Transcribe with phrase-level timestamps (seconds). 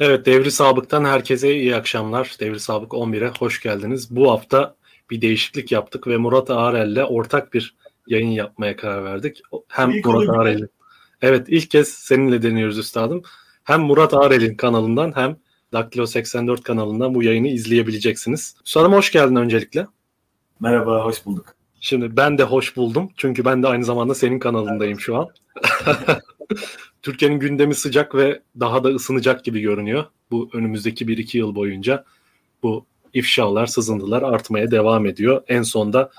[0.00, 2.36] Evet Devri Sabık'tan herkese iyi akşamlar.
[2.40, 4.16] Devri Sabık 11'e hoş geldiniz.
[4.16, 4.74] Bu hafta
[5.10, 7.76] bir değişiklik yaptık ve Murat Ağrel'le ortak bir
[8.06, 9.42] yayın yapmaya karar verdik.
[9.68, 10.70] Hem ilk Murat Ağrel'in
[11.22, 13.22] Evet ilk kez seninle deniyoruz üstadım.
[13.64, 15.36] Hem Murat Ağrel'in kanalından hem
[15.72, 18.56] Daktilo 84 kanalından bu yayını izleyebileceksiniz.
[18.66, 19.86] Üstadım hoş geldin öncelikle.
[20.60, 21.54] Merhaba, hoş bulduk.
[21.80, 23.10] Şimdi ben de hoş buldum.
[23.16, 25.28] Çünkü ben de aynı zamanda senin kanalındayım şu an.
[27.02, 30.04] Türkiye'nin gündemi sıcak ve daha da ısınacak gibi görünüyor.
[30.30, 32.04] Bu önümüzdeki 1-2 yıl boyunca
[32.62, 35.42] bu ifşalar, sızıntılar artmaya devam ediyor.
[35.48, 36.10] En sonda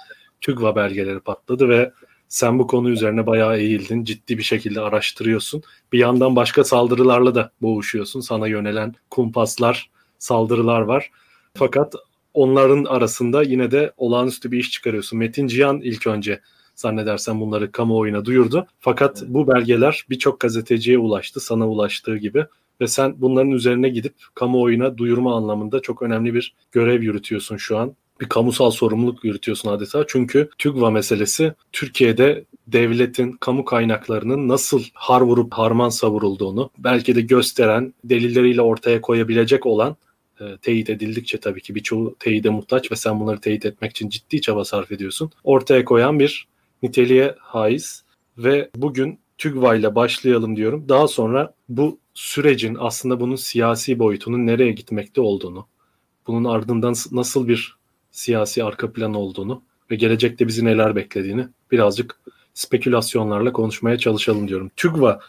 [0.42, 1.92] TÜGVA belgeleri patladı ve
[2.30, 4.04] sen bu konu üzerine bayağı eğildin.
[4.04, 5.64] Ciddi bir şekilde araştırıyorsun.
[5.94, 8.20] Bir yandan başka saldırılarla da boğuşuyorsun.
[8.20, 9.90] Sana yönelen kumpaslar,
[10.20, 11.12] saldırılar var.
[11.54, 11.96] Fakat
[12.34, 15.20] onların arasında yine de olağanüstü bir iş çıkarıyorsun.
[15.20, 16.42] Metin Cihan ilk önce
[16.82, 18.68] zannedersem bunları kamuoyuna duyurdu.
[18.80, 22.46] Fakat bu belgeler birçok gazeteciye ulaştı, sana ulaştığı gibi
[22.82, 27.96] ve sen bunların üzerine gidip kamuoyuna duyurma anlamında çok önemli bir görev yürütüyorsun şu an.
[28.22, 30.06] Bir kamusal sorumluluk yürütüyorsun adeta.
[30.08, 37.94] Çünkü TÜGVA meselesi Türkiye'de devletin kamu kaynaklarının nasıl har vurup harman savurulduğunu belki de gösteren,
[38.04, 39.96] delilleriyle ortaya koyabilecek olan
[40.42, 44.42] e, teyit edildikçe tabii ki birçoğu teyide muhtaç ve sen bunları teyit etmek için ciddi
[44.42, 45.32] çaba sarf ediyorsun.
[45.44, 46.48] Ortaya koyan bir
[46.82, 48.04] niteliğe haiz
[48.38, 50.90] ve bugün TÜGVA ile başlayalım diyorum.
[50.90, 55.68] Daha sonra bu sürecin aslında bunun siyasi boyutunun nereye gitmekte olduğunu,
[56.28, 57.76] bunun ardından nasıl bir
[58.12, 62.20] siyasi arka plan olduğunu ve gelecekte bizi neler beklediğini birazcık
[62.54, 64.72] spekülasyonlarla konuşmaya çalışalım diyorum.
[64.76, 65.20] TÜGVA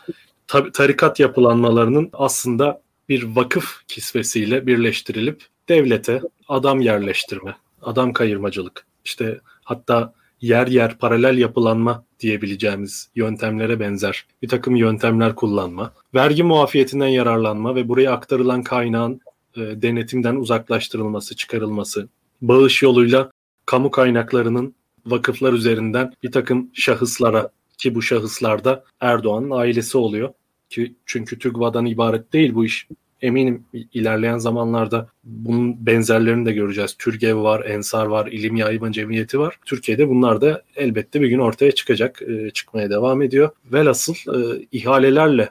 [0.72, 10.66] tarikat yapılanmalarının aslında bir vakıf kisvesiyle birleştirilip devlete adam yerleştirme, adam kayırmacılık, işte hatta yer
[10.66, 18.12] yer paralel yapılanma diyebileceğimiz yöntemlere benzer bir takım yöntemler kullanma, vergi muafiyetinden yararlanma ve buraya
[18.12, 19.20] aktarılan kaynağın
[19.56, 22.08] e, denetimden uzaklaştırılması, çıkarılması,
[22.42, 23.30] bağış yoluyla
[23.66, 24.74] kamu kaynaklarının
[25.06, 30.32] vakıflar üzerinden bir takım şahıslara ki bu şahıslarda Erdoğan'ın ailesi oluyor.
[30.70, 32.88] Ki çünkü TÜGVA'dan ibaret değil bu iş
[33.22, 36.96] eminim ilerleyen zamanlarda bunun benzerlerini de göreceğiz.
[36.98, 39.58] Türgev var, Ensar var, İlim Yayma Cemiyeti var.
[39.64, 43.50] Türkiye'de bunlar da elbette bir gün ortaya çıkacak, e, çıkmaya devam ediyor.
[43.72, 45.48] Velhasıl e, ihalelerle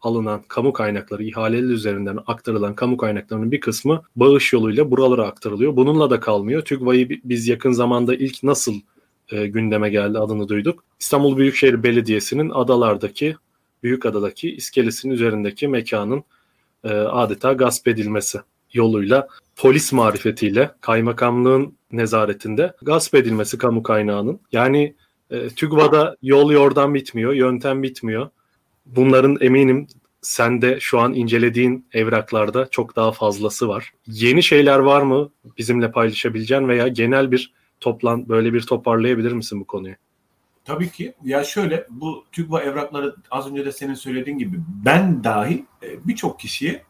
[0.00, 5.76] alınan kamu kaynakları, ihaleler üzerinden aktarılan kamu kaynaklarının bir kısmı bağış yoluyla buralara aktarılıyor.
[5.76, 6.62] Bununla da kalmıyor.
[6.62, 8.74] TÜGVA'yı biz yakın zamanda ilk nasıl
[9.32, 10.84] e, gündeme geldi adını duyduk.
[11.00, 13.36] İstanbul Büyükşehir Belediyesi'nin adalardaki
[13.82, 16.24] Büyükada'daki iskelesinin üzerindeki mekanın
[16.84, 18.40] e, adeta gasp edilmesi
[18.72, 24.40] yoluyla polis marifetiyle kaymakamlığın nezaretinde gasp edilmesi kamu kaynağının.
[24.52, 24.94] Yani
[25.30, 28.30] e, TÜGVA'da yol yordan bitmiyor, yöntem bitmiyor.
[28.86, 29.86] Bunların eminim
[30.22, 33.92] sende şu an incelediğin evraklarda çok daha fazlası var.
[34.06, 39.64] Yeni şeyler var mı bizimle paylaşabileceğin veya genel bir toplan böyle bir toparlayabilir misin bu
[39.64, 39.94] konuyu?
[40.64, 41.14] Tabii ki.
[41.24, 46.40] Ya şöyle bu TÜGVA evrakları az önce de senin söylediğin gibi ben dahi e, birçok
[46.40, 46.84] kişiye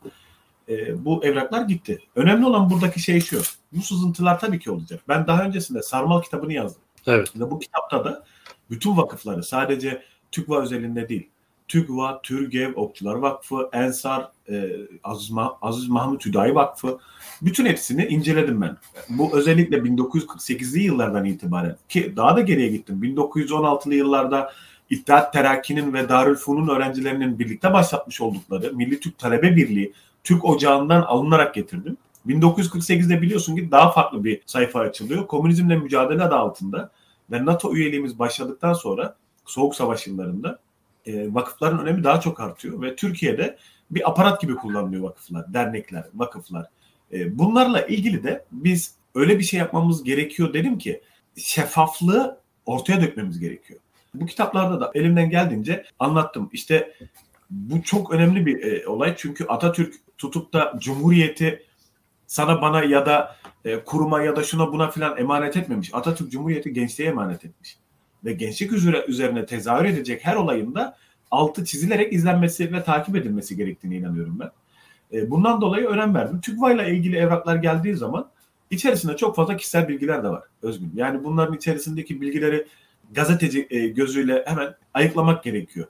[0.68, 1.98] e, bu evraklar gitti.
[2.16, 3.42] Önemli olan buradaki şey şu.
[3.72, 5.00] Bu sızıntılar tabii ki olacak.
[5.08, 6.82] Ben daha öncesinde Sarmal kitabını yazdım.
[7.06, 7.32] Evet.
[7.36, 8.24] Ve bu kitapta da
[8.70, 10.02] bütün vakıfları sadece
[10.32, 11.30] TÜGVA özelinde değil
[11.68, 14.70] TÜGVA, TÜRGEV, Okçular Vakfı, Ensar, e,
[15.04, 16.98] Aziz, Mah Aziz Mahmut Hüdayi Vakfı
[17.42, 18.76] bütün hepsini inceledim ben.
[19.08, 23.00] Bu özellikle 1948'li yıllardan itibaren ki daha da geriye gittim.
[23.02, 24.52] 1916'lı yıllarda
[24.90, 29.92] İttihat Terakki'nin ve Darülfun'un öğrencilerinin birlikte başlatmış oldukları Milli Türk Talebe Birliği
[30.24, 31.96] Türk Ocağı'ndan alınarak getirdim.
[32.26, 35.26] 1948'de biliyorsun ki daha farklı bir sayfa açılıyor.
[35.26, 36.90] Komünizmle mücadele adı altında
[37.30, 39.16] ve NATO üyeliğimiz başladıktan sonra
[39.46, 40.58] Soğuk Savaş yıllarında
[41.06, 43.58] e, vakıfların önemi daha çok artıyor ve Türkiye'de
[43.90, 46.66] bir aparat gibi kullanılıyor vakıflar, dernekler, vakıflar.
[47.12, 51.00] E, bunlarla ilgili de biz öyle bir şey yapmamız gerekiyor dedim ki
[51.36, 53.80] şeffaflığı ortaya dökmemiz gerekiyor.
[54.14, 56.50] Bu kitaplarda da elimden geldiğince anlattım.
[56.52, 56.94] İşte
[57.50, 61.62] bu çok önemli bir e, olay çünkü Atatürk tutup da Cumhuriyeti
[62.26, 65.94] sana bana ya da e, kuruma ya da şuna buna filan emanet etmemiş.
[65.94, 67.78] Atatürk Cumhuriyeti gençliğe emanet etmiş
[68.24, 68.72] ve gençlik
[69.08, 70.96] üzerine tezahür edecek her olayında
[71.30, 74.50] altı çizilerek izlenmesi ve takip edilmesi gerektiğine inanıyorum ben.
[75.18, 76.40] E, bundan dolayı önem verdim.
[76.40, 78.28] TÜGVA ile ilgili evraklar geldiği zaman
[78.70, 80.92] içerisinde çok fazla kişisel bilgiler de var Özgün.
[80.94, 82.66] Yani bunların içerisindeki bilgileri
[83.12, 85.86] gazeteci e, gözüyle hemen ayıklamak gerekiyor.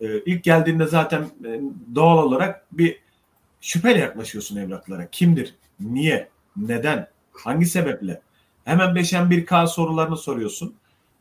[0.00, 1.24] E, ilk geldiğinde zaten
[1.94, 3.00] doğal olarak bir
[3.60, 5.10] şüpheyle yaklaşıyorsun evraklara.
[5.10, 5.54] Kimdir?
[5.80, 6.28] Niye?
[6.56, 7.08] Neden?
[7.32, 8.20] Hangi sebeple?
[8.64, 10.74] Hemen beşen bir K sorularını soruyorsun.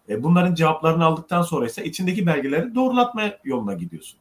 [0.09, 4.19] E, bunların cevaplarını aldıktan sonra ise içindeki belgeleri doğrulatma yoluna gidiyorsun.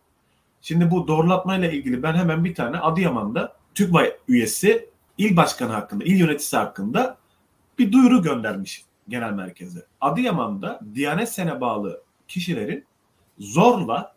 [0.63, 4.89] Şimdi bu doğrulatmayla ilgili ben hemen bir tane Adıyaman'da TÜGVA üyesi
[5.19, 7.17] il başkanı hakkında, il yöneticisi hakkında
[7.79, 9.87] bir duyuru göndermiş genel merkeze.
[10.01, 12.85] Adıyaman'da Diyanet Sen'e bağlı kişilerin
[13.39, 14.15] zorla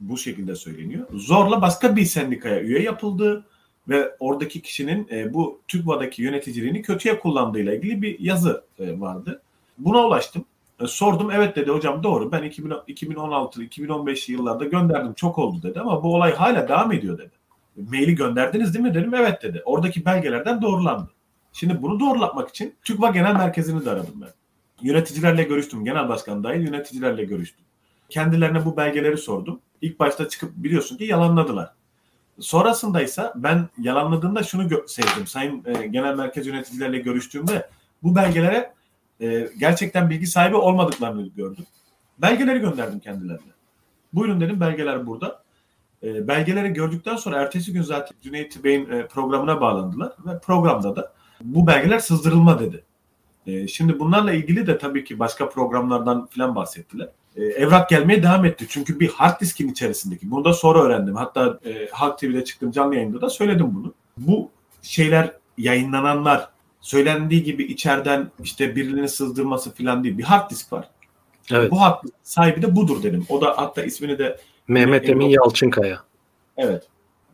[0.00, 1.06] bu şekilde söyleniyor.
[1.12, 3.44] Zorla başka bir sendikaya üye yapıldığı
[3.88, 9.42] ve oradaki kişinin e, bu TÜGVA'daki yöneticiliğini kötüye kullandığıyla ilgili bir yazı e, vardı.
[9.78, 10.44] Buna ulaştım.
[10.80, 16.14] E, sordum evet dedi hocam doğru ben 2016-2015 yıllarda gönderdim çok oldu dedi ama bu
[16.14, 17.30] olay hala devam ediyor dedi.
[17.76, 19.62] Maili gönderdiniz değil mi dedim evet dedi.
[19.64, 21.10] Oradaki belgelerden doğrulandı.
[21.52, 24.30] Şimdi bunu doğrulatmak için TÜGVA Genel Merkezi'ni de aradım ben.
[24.82, 25.84] Yöneticilerle görüştüm.
[25.84, 27.64] Genel başkan dahil yöneticilerle görüştüm.
[28.08, 29.60] Kendilerine bu belgeleri sordum.
[29.80, 31.70] İlk başta çıkıp biliyorsun ki yalanladılar.
[32.40, 35.26] Sonrasında ise ben yalanladığımda şunu sevdim.
[35.26, 37.68] Sayın e, Genel Merkez yöneticilerle görüştüğümde
[38.02, 38.72] bu belgelere
[39.20, 41.66] e, gerçekten bilgi sahibi olmadıklarını gördüm.
[42.18, 43.52] Belgeleri gönderdim kendilerine.
[44.12, 45.42] Buyurun dedim belgeler burada.
[46.02, 51.12] E, belgeleri gördükten sonra ertesi gün zaten Cüneyt Bey'in e, programına bağlandılar ve programda da
[51.40, 52.84] bu belgeler sızdırılma dedi.
[53.46, 57.08] E, şimdi bunlarla ilgili de tabii ki başka programlardan filan bahsettiler.
[57.36, 58.66] E, evrak gelmeye devam etti.
[58.68, 60.30] Çünkü bir hard diskin içerisindeki.
[60.30, 61.16] Bunu da sonra öğrendim.
[61.16, 63.94] Hatta e, Halk TV'de çıktığım canlı yayında da söyledim bunu.
[64.16, 64.50] Bu
[64.82, 66.48] şeyler yayınlananlar
[66.88, 70.18] söylendiği gibi içeriden işte birilerini sızdırması filan değil.
[70.18, 70.88] Bir hard disk var.
[71.50, 71.70] Evet.
[71.70, 73.26] Bu hard sahibi de budur dedim.
[73.28, 74.38] O da hatta ismini de
[74.68, 76.00] Mehmet Emin Yalçınkaya.
[76.56, 76.82] Evet.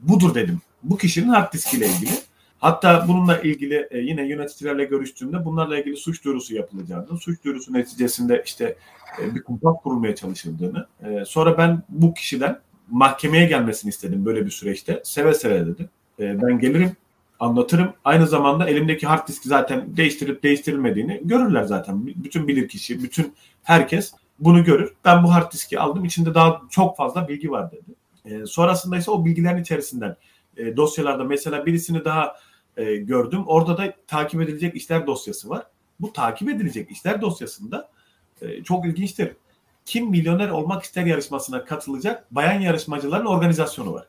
[0.00, 0.60] Budur dedim.
[0.82, 2.10] Bu kişinin hard diskiyle ilgili.
[2.58, 8.42] Hatta bununla ilgili e, yine yöneticilerle görüştüğümde bunlarla ilgili suç duyurusu yapılacağını, suç duyurusu neticesinde
[8.46, 8.76] işte
[9.22, 10.86] e, bir kumpas kurulmaya çalışıldığını.
[11.04, 12.60] E, sonra ben bu kişiden
[12.90, 15.00] mahkemeye gelmesini istedim böyle bir süreçte.
[15.04, 15.88] Seve seve dedim.
[16.20, 16.96] E, ben gelirim,
[17.44, 17.92] anlatırım.
[18.04, 22.06] Aynı zamanda elimdeki hard diski zaten değiştirip değiştirilmediğini görürler zaten.
[22.06, 24.94] Bütün bilir kişi, bütün herkes bunu görür.
[25.04, 26.04] Ben bu hard diski aldım.
[26.04, 27.94] İçinde daha çok fazla bilgi var dedi.
[28.24, 30.16] E, sonrasında ise o bilgilerin içerisinden
[30.56, 32.36] e, dosyalarda mesela birisini daha
[32.76, 33.42] e, gördüm.
[33.46, 35.66] Orada da takip edilecek işler dosyası var.
[36.00, 37.88] Bu takip edilecek işler dosyasında
[38.42, 39.32] e, çok ilginçtir.
[39.84, 44.06] Kim milyoner olmak ister yarışmasına katılacak bayan yarışmacıların organizasyonu var.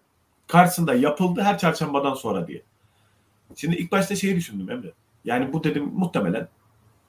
[0.48, 2.62] Karşısında yapıldı her çarşambadan sonra diye.
[3.56, 4.92] Şimdi ilk başta şeyi düşündüm Emre.
[5.26, 6.48] Yani bu dedim muhtemelen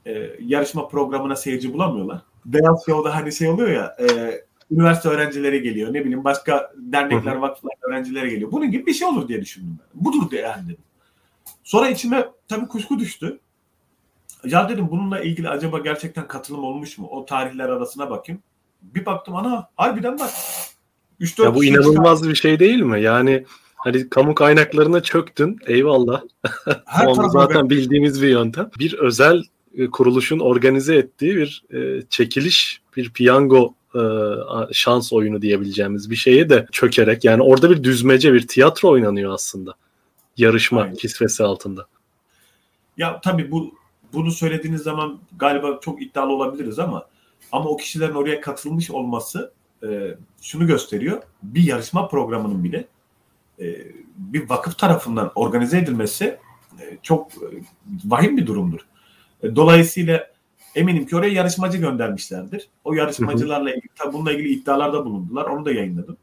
[0.07, 2.23] e, yarışma programına seyirci bulamıyorlar.
[2.45, 4.41] Beyaz Show'da hani şey oluyor ya e,
[4.71, 5.95] üniversite öğrencileri geliyor.
[5.95, 8.53] Ne bileyim başka dernekler, vakıflar öğrencileri geliyor.
[8.53, 10.05] Bunun gibi bir şey olur diye düşündüm ben.
[10.05, 10.85] Budur diye yani dedim.
[11.65, 13.41] Sonra içime tabii kuşku düştü.
[14.45, 17.09] Ya dedim bununla ilgili acaba gerçekten katılım olmuş mu?
[17.11, 18.43] O tarihler arasına bakayım.
[18.83, 20.31] Bir baktım ana harbiden var.
[21.21, 23.03] 3 ya bu inanılmaz bir şey değil mi?
[23.03, 23.45] Yani
[23.87, 25.59] hani kamu kaynaklarına çöktün.
[25.67, 26.23] Eyvallah.
[26.85, 27.71] Her Onu zaten ben...
[27.71, 28.71] bildiğimiz bir yöntem.
[28.79, 29.43] Bir özel
[29.75, 34.01] e, kuruluşun organize ettiği bir e, çekiliş, bir piyango e,
[34.73, 39.75] şans oyunu diyebileceğimiz bir şeye de çökerek yani orada bir düzmece, bir tiyatro oynanıyor aslında.
[40.37, 40.95] Yarışma Aynen.
[40.95, 41.87] kisvesi altında.
[42.97, 43.75] Ya tabii bu
[44.13, 47.07] bunu söylediğiniz zaman galiba çok iddialı olabiliriz ama
[47.53, 49.53] ama o kişilerin oraya katılmış olması
[49.83, 51.23] e, şunu gösteriyor.
[51.43, 52.87] Bir yarışma programının bile
[54.17, 56.39] bir vakıf tarafından organize edilmesi
[56.81, 57.47] e, çok e,
[58.05, 58.81] vahim bir durumdur.
[59.43, 60.31] E, dolayısıyla
[60.75, 62.69] eminim ki oraya yarışmacı göndermişlerdir.
[62.85, 65.45] O yarışmacılarla ilgili bununla ilgili iddialarda bulundular.
[65.45, 66.17] Onu da yayınladım.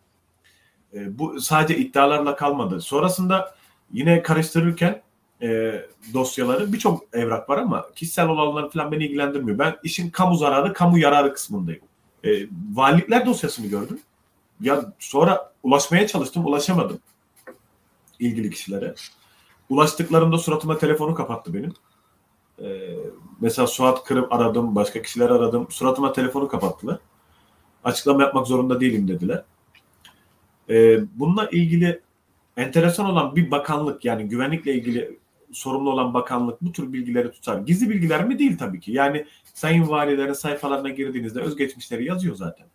[0.93, 2.81] E, bu sadece iddialarla kalmadı.
[2.81, 3.55] Sonrasında
[3.93, 5.01] yine karıştırırken
[5.41, 5.81] e,
[6.13, 9.59] dosyaları birçok evrak var ama kişisel olanlar falan beni ilgilendirmiyor.
[9.59, 11.81] Ben işin kamu zararı, kamu yararı kısmındayım.
[12.23, 12.29] E,
[12.73, 13.99] valilikler dosyasını gördüm.
[14.61, 16.99] Ya sonra ulaşmaya çalıştım, ulaşamadım
[18.27, 18.95] ilgili kişilere.
[19.69, 21.73] Ulaştıklarında suratıma telefonu kapattı benim.
[22.61, 22.95] Ee,
[23.41, 25.67] mesela Suat Kırım aradım, başka kişiler aradım.
[25.69, 26.99] Suratıma telefonu kapattılar.
[27.83, 29.43] Açıklama yapmak zorunda değilim dediler.
[30.69, 32.01] Ee, bununla ilgili
[32.57, 35.19] enteresan olan bir bakanlık yani güvenlikle ilgili
[35.51, 37.57] sorumlu olan bakanlık bu tür bilgileri tutar.
[37.57, 38.39] Gizli bilgiler mi?
[38.39, 38.91] Değil tabii ki.
[38.91, 42.67] Yani sayın valilerin sayfalarına girdiğinizde özgeçmişleri yazıyor zaten.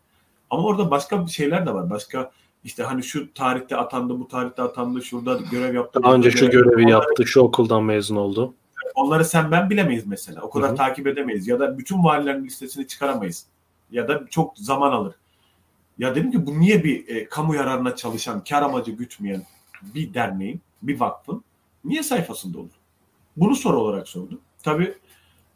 [0.51, 1.91] Ama orada başka şeyler de var.
[1.91, 2.33] Başka
[2.65, 6.03] işte hani şu tarihte atandı, bu tarihte atandı, şurada görev yaptı.
[6.03, 8.55] Daha önce şu görevi onları, yaptı, şu okuldan mezun oldu.
[8.95, 10.43] Onları sen ben bilemeyiz mesela.
[10.43, 10.77] O kadar Hı-hı.
[10.77, 11.49] takip edemeyiz.
[11.49, 13.47] Ya da bütün valilerin listesini çıkaramayız.
[13.91, 15.15] Ya da çok zaman alır.
[15.99, 19.43] Ya dedim ki bu niye bir e, kamu yararına çalışan, kar amacı gütmeyen
[19.95, 21.45] bir derneğin, bir vakfın
[21.85, 22.71] niye sayfasında olur?
[23.37, 24.41] Bunu soru olarak sordum.
[24.63, 24.95] Tabii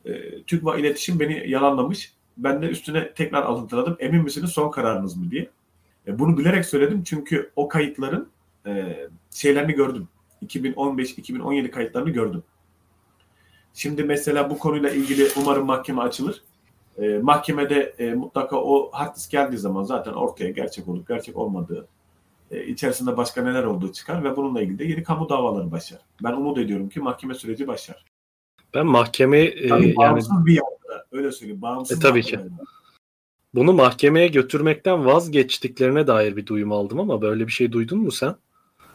[0.04, 2.12] e, TÜGVA iletişim beni yalanlamış.
[2.37, 3.97] Ben de üstüne tekrar alıntıladım.
[3.99, 5.50] Emin misiniz son kararınız mı diye.
[6.06, 8.28] E, bunu bilerek söyledim çünkü o kayıtların
[8.66, 8.97] e,
[9.30, 10.09] şeylerini gördüm.
[10.47, 12.42] 2015-2017 kayıtlarını gördüm.
[13.75, 16.42] Şimdi mesela bu konuyla ilgili umarım mahkeme açılır.
[16.99, 21.88] E, mahkemede e, mutlaka o hard disk geldiği zaman zaten ortaya gerçek olup gerçek olmadığı
[22.50, 26.00] e, içerisinde başka neler olduğu çıkar ve bununla ilgili de yeni kamu davaları başlar.
[26.23, 28.04] Ben umut ediyorum ki mahkeme süreci başlar.
[28.75, 31.62] Ben mahkeme e, yani bağımsız bir yargıda öyle söyleyeyim.
[31.62, 32.38] Bağımsız e, tabii ki.
[33.54, 38.35] Bunu mahkemeye götürmekten vazgeçtiklerine dair bir duyum aldım ama böyle bir şey duydun mu sen?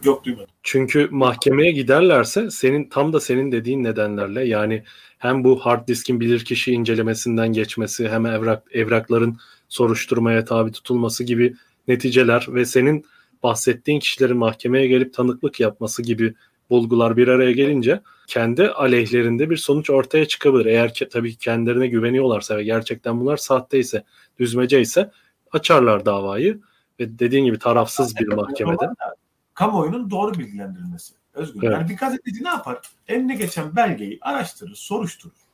[0.04, 0.48] Yok duymadım.
[0.64, 4.84] Çünkü mahkemeye giderlerse senin tam da senin dediğin nedenlerle yani
[5.18, 9.38] hem bu hard diskin bilirkişi incelemesinden geçmesi hem evrak evrakların
[9.70, 11.56] soruşturmaya tabi tutulması gibi
[11.88, 13.06] neticeler ve senin
[13.44, 16.34] bahsettiğin kişilerin mahkemeye gelip tanıklık yapması gibi
[16.70, 20.66] bulgular bir araya gelince kendi aleyhlerinde bir sonuç ortaya çıkabilir.
[20.66, 24.04] Eğer ki, tabii kendilerine güveniyorlarsa ve gerçekten bunlar sahte ise,
[24.40, 25.12] düzmece ise
[25.52, 26.62] açarlar davayı
[27.00, 28.90] ve dediğin gibi tarafsız bir mahkemede.
[29.54, 31.14] Kamuoyunun doğru bilgilendirilmesi.
[31.34, 31.64] Özgür.
[31.64, 31.74] Evet.
[31.74, 32.82] Yani bir gazeteci ne yapar?
[33.08, 35.48] Eline geçen belgeyi araştırır, soruşturur.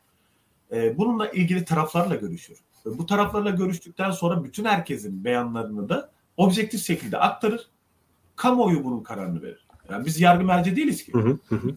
[0.72, 2.58] Ee, bununla ilgili taraflarla görüşür.
[2.86, 7.68] Ve bu taraflarla görüştükten sonra bütün herkesin beyanlarını da objektif şekilde aktarır.
[8.36, 9.63] Kamuoyu bunun kararını verir.
[9.90, 11.14] Yani biz yargı merci değiliz ki.
[11.14, 11.76] Hı hı hı.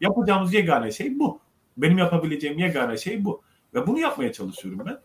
[0.00, 1.40] Yapacağımız yegane şey bu.
[1.76, 3.42] Benim yapabileceğim yegane şey bu.
[3.74, 5.00] Ve bunu yapmaya çalışıyorum ben.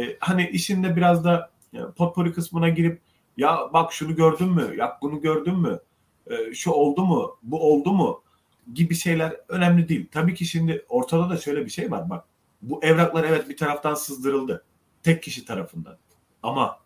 [0.00, 1.50] Ee, hani işinde biraz da
[1.96, 3.00] potpori kısmına girip
[3.36, 4.74] ya bak şunu gördün mü?
[4.76, 5.80] Ya bunu gördün mü?
[6.30, 7.36] Ee, şu oldu mu?
[7.42, 8.22] Bu oldu mu?
[8.74, 10.08] Gibi şeyler önemli değil.
[10.12, 12.10] Tabii ki şimdi ortada da şöyle bir şey var.
[12.10, 12.24] Bak
[12.62, 14.64] bu evraklar evet bir taraftan sızdırıldı.
[15.02, 15.96] Tek kişi tarafından.
[16.42, 16.78] Ama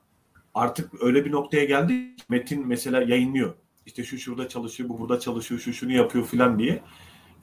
[0.54, 3.54] artık öyle bir noktaya geldi Metin mesela yayınlıyor.
[3.86, 6.82] İşte şu şurada çalışıyor, bu burada çalışıyor, şu şunu yapıyor filan diye.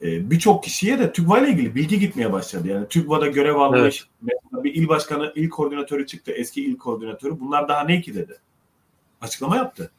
[0.02, 2.68] Ee, Birçok kişiye de TÜGVA ile ilgili bilgi gitmeye başladı.
[2.68, 4.64] Yani TÜGVA'da görev almış, evet.
[4.64, 7.40] bir il başkanı, il koordinatörü çıktı, eski il koordinatörü.
[7.40, 8.38] Bunlar daha ne ki dedi.
[9.20, 9.90] Açıklama yaptı.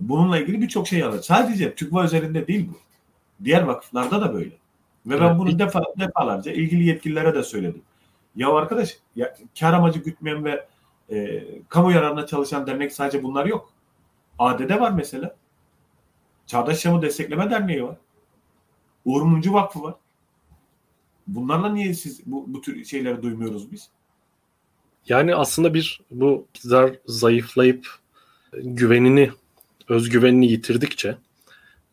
[0.00, 1.26] Bununla ilgili birçok şey anlattı.
[1.26, 2.78] Sadece TÜGVA özelinde değil bu.
[3.44, 4.52] Diğer vakıflarda da böyle.
[5.06, 7.82] Ve ben bunu defa, defalarca ilgili yetkililere de söyledim.
[8.36, 10.66] Ya arkadaş ya, kar amacı gütmeyen ve
[11.10, 13.72] e, kamu yararına çalışan dernek sadece bunlar yok.
[14.38, 15.36] ADD var mesela.
[16.46, 17.96] Çağdaş Yaşamı Destekleme Derneği var.
[19.04, 19.94] Uğur Mumcu Vakfı var.
[21.26, 23.90] Bunlarla niye siz bu, bu tür şeyleri duymuyoruz biz?
[25.08, 27.88] Yani aslında bir bu iktidar zayıflayıp
[28.52, 29.30] güvenini,
[29.88, 31.16] özgüvenini yitirdikçe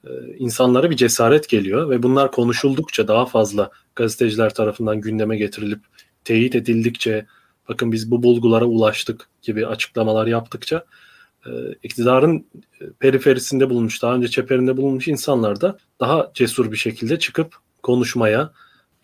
[0.07, 5.79] e, insanlara bir cesaret geliyor ve bunlar konuşuldukça daha fazla gazeteciler tarafından gündeme getirilip
[6.23, 7.25] teyit edildikçe
[7.69, 10.85] bakın biz bu bulgulara ulaştık gibi açıklamalar yaptıkça
[11.45, 11.51] e,
[11.83, 12.45] iktidarın
[12.99, 18.51] periferisinde bulunmuş, daha önce çeperinde bulunmuş insanlar da daha cesur bir şekilde çıkıp konuşmaya,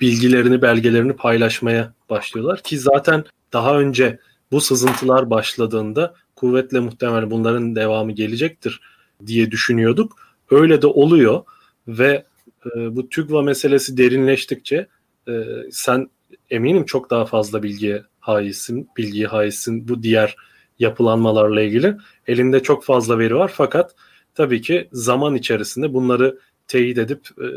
[0.02, 4.20] bilgilerini, belgelerini paylaşmaya başlıyorlar ki zaten daha önce
[4.52, 8.82] bu sızıntılar başladığında kuvvetle muhtemel bunların devamı gelecektir
[9.26, 10.16] diye düşünüyorduk.
[10.52, 11.44] Öyle de oluyor
[11.88, 12.26] ve
[12.66, 14.88] e, bu TÜGVA meselesi derinleştikçe
[15.28, 15.34] e,
[15.72, 16.10] sen
[16.50, 20.36] eminim çok daha fazla bilgiye haizsin, bilgiye haizsin bu diğer
[20.80, 21.96] yapılanmalarla ilgili.
[22.28, 23.96] Elinde çok fazla veri var fakat
[24.36, 27.48] tabii ki zaman içerisinde bunları teyit edip e,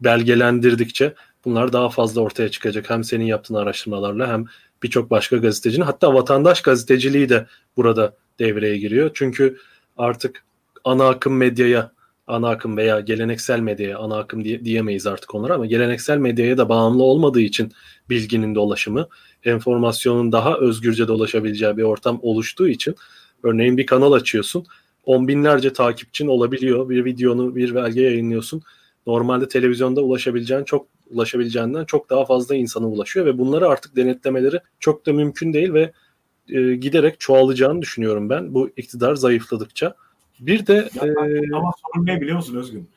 [0.00, 1.14] belgelendirdikçe
[1.44, 2.90] bunlar daha fazla ortaya çıkacak.
[2.90, 4.44] Hem senin yaptığın araştırmalarla hem
[4.82, 9.10] birçok başka gazetecinin hatta vatandaş gazeteciliği de burada devreye giriyor.
[9.14, 9.56] Çünkü
[9.98, 10.44] artık
[10.84, 11.92] ana akım medyaya
[12.26, 16.68] ana akım veya geleneksel medyaya ana akım diye, diyemeyiz artık onlara ama geleneksel medyaya da
[16.68, 17.72] bağımlı olmadığı için
[18.10, 19.08] bilginin dolaşımı,
[19.44, 22.94] enformasyonun daha özgürce dolaşabileceği bir ortam oluştuğu için
[23.42, 24.66] örneğin bir kanal açıyorsun.
[25.04, 26.88] On binlerce takipçin olabiliyor.
[26.88, 28.62] Bir videonu, bir belge yayınlıyorsun.
[29.06, 35.06] Normalde televizyonda ulaşabileceğin çok ulaşabileceğinden çok daha fazla insana ulaşıyor ve bunları artık denetlemeleri çok
[35.06, 35.92] da mümkün değil ve
[36.48, 39.94] e, giderek çoğalacağını düşünüyorum ben bu iktidar zayıfladıkça.
[40.46, 41.54] Bir de ya, e...
[41.54, 42.88] ama sorun ne biliyor musun Özgün?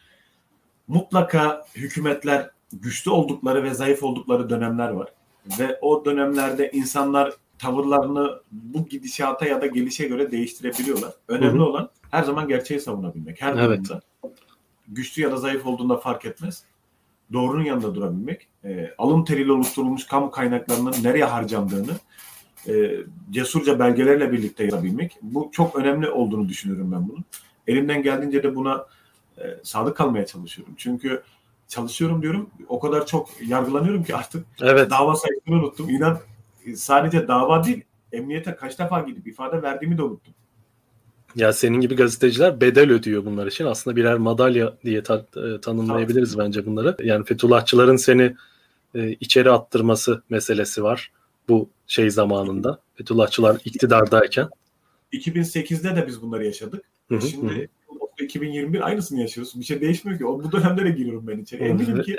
[0.88, 5.10] Mutlaka hükümetler güçlü oldukları ve zayıf oldukları dönemler var.
[5.60, 11.14] Ve o dönemlerde insanlar tavırlarını bu gidişata ya da gelişe göre değiştirebiliyorlar.
[11.28, 11.66] Önemli Hı-hı.
[11.66, 13.42] olan her zaman gerçeği savunabilmek.
[13.42, 13.78] Her evet.
[13.78, 14.02] durumda.
[14.88, 16.64] Güçlü ya da zayıf olduğunda fark etmez.
[17.34, 18.48] Doğrunun yanında durabilmek.
[18.64, 21.92] E, alım teriyle oluşturulmuş kamu kaynaklarının nereye harcandığını
[22.68, 22.98] e,
[23.32, 25.18] cesurca belgelerle birlikte yapabilmek.
[25.22, 27.26] Bu çok önemli olduğunu düşünüyorum ben bunun.
[27.68, 28.86] Elimden geldiğince de buna
[29.38, 30.74] e, sadık kalmaya çalışıyorum.
[30.78, 31.24] Çünkü
[31.68, 34.90] çalışıyorum diyorum o kadar çok yargılanıyorum ki artık evet.
[34.92, 35.90] dava sayısını unuttum.
[35.90, 36.20] İnan
[36.76, 40.34] sadece dava değil emniyete kaç defa gidip ifade verdiğimi de unuttum.
[41.36, 43.66] Ya senin gibi gazeteciler bedel ödüyor bunlar için.
[43.66, 46.48] Aslında birer madalya diye ta- e, tanımlayabiliriz tamam.
[46.48, 46.98] bence bunları.
[47.04, 48.36] Yani Fethullahçıların seni
[48.96, 51.12] e, içeri attırması meselesi var
[51.50, 52.80] bu şey zamanında.
[52.96, 54.50] Fethullahçılar iktidardayken.
[55.14, 56.86] 2008'de de biz bunları yaşadık.
[57.10, 57.70] Hı hı, Şimdi
[58.20, 58.24] hı.
[58.24, 59.60] 2021 aynısını yaşıyoruz.
[59.60, 60.26] Bir şey değişmiyor ki.
[60.26, 61.64] O bu dönemde de giriyorum ben içeri.
[61.64, 62.18] Eminim ki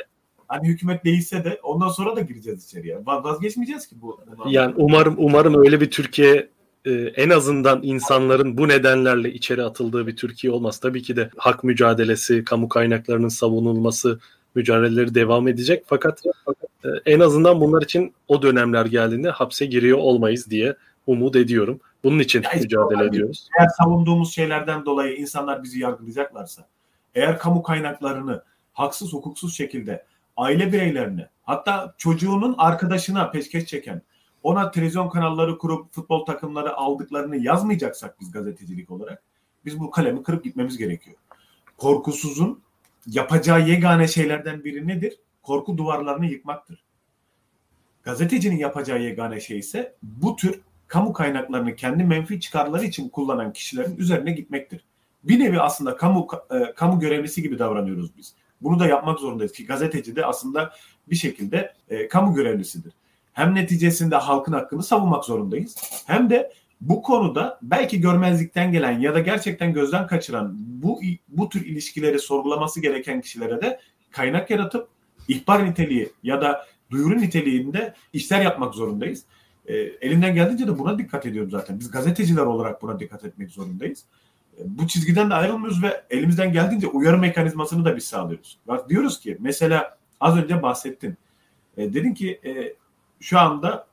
[0.49, 2.99] hani hükümet değişse de ondan sonra da gireceğiz içeriye.
[3.07, 4.21] Vazgeçmeyeceğiz ki bu.
[4.49, 6.49] Yani umarım umarım öyle bir Türkiye
[6.85, 10.81] e, en azından insanların bu nedenlerle içeri atıldığı bir Türkiye olmaz.
[10.81, 14.21] Tabii ki de hak mücadelesi, kamu kaynaklarının savunulması
[14.57, 15.85] mücadeleleri devam edecek.
[15.87, 16.23] Fakat
[16.85, 21.81] e, en azından bunlar için o dönemler geldiğinde hapse giriyor olmayız diye umut ediyorum.
[22.05, 23.49] Bunun için ya mücadele ediyoruz.
[23.59, 26.69] Eğer savunduğumuz şeylerden dolayı insanlar bizi yargılayacaklarsa,
[27.15, 30.05] eğer kamu kaynaklarını haksız hukuksuz şekilde
[30.37, 34.03] aile bireylerine hatta çocuğunun arkadaşına peşkeş çeken
[34.43, 39.23] ona televizyon kanalları kurup futbol takımları aldıklarını yazmayacaksak biz gazetecilik olarak
[39.65, 41.17] biz bu kalemi kırıp gitmemiz gerekiyor.
[41.77, 42.63] Korkusuzun
[43.07, 45.19] yapacağı yegane şeylerden biri nedir?
[45.43, 46.85] Korku duvarlarını yıkmaktır.
[48.03, 53.97] Gazetecinin yapacağı yegane şey ise bu tür kamu kaynaklarını kendi menfi çıkarları için kullanan kişilerin
[53.97, 54.85] üzerine gitmektir.
[55.25, 58.35] Bir nevi aslında kamu e, kamu görevlisi gibi davranıyoruz biz.
[58.61, 60.73] Bunu da yapmak zorundayız ki gazeteci de aslında
[61.11, 62.93] bir şekilde e, kamu görevlisidir.
[63.33, 65.77] Hem neticesinde halkın hakkını savunmak zorundayız.
[66.07, 71.67] Hem de bu konuda belki görmezlikten gelen ya da gerçekten gözden kaçıran bu bu tür
[71.67, 73.81] ilişkileri sorgulaması gereken kişilere de
[74.11, 74.89] kaynak yaratıp
[75.29, 79.25] ihbar niteliği ya da duyuru niteliğinde işler yapmak zorundayız.
[79.67, 81.81] E, elinden geldiğince de buna dikkat ediyorum zaten.
[81.81, 84.05] Biz gazeteciler olarak buna dikkat etmek zorundayız.
[84.59, 88.59] E, bu çizgiden de ayrılmıyoruz ve elimizden geldiğince uyarı mekanizmasını da biz sağlıyoruz.
[88.67, 91.17] Bak diyoruz ki mesela az önce bahsettin.
[91.77, 92.75] E, dedin ki e,
[93.21, 93.87] şu anda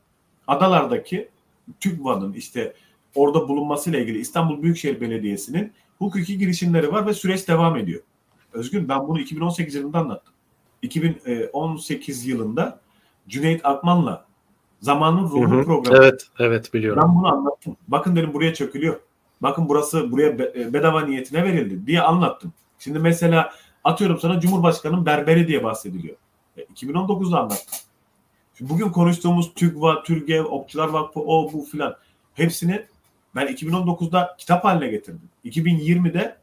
[0.47, 1.29] adalardaki
[1.79, 2.73] TÜGVA'nın işte
[3.15, 8.01] orada bulunmasıyla ilgili İstanbul Büyükşehir Belediyesi'nin hukuki girişimleri var ve süreç devam ediyor.
[8.53, 10.33] Özgün ben bunu 2018 yılında anlattım.
[10.81, 12.79] 2018 yılında
[13.27, 14.25] Cüneyt Akman'la
[14.83, 15.97] Zamanın Ruhu programı.
[15.97, 17.03] Evet, evet biliyorum.
[17.03, 17.77] Ben bunu anlattım.
[17.87, 18.99] Bakın dedim buraya çökülüyor.
[19.41, 22.53] Bakın burası buraya e, bedava niyetine verildi diye anlattım.
[22.79, 23.53] Şimdi mesela
[23.83, 26.15] atıyorum sana Cumhurbaşkanı'nın berberi diye bahsediliyor.
[26.57, 27.79] E, 2019'da anlattım.
[28.59, 31.95] Bugün konuştuğumuz TÜGVA, TÜRGEV, Okçular Vakfı, o bu filan
[32.33, 32.85] hepsini
[33.35, 35.29] ben 2019'da kitap haline getirdim.
[35.45, 36.37] 2020'de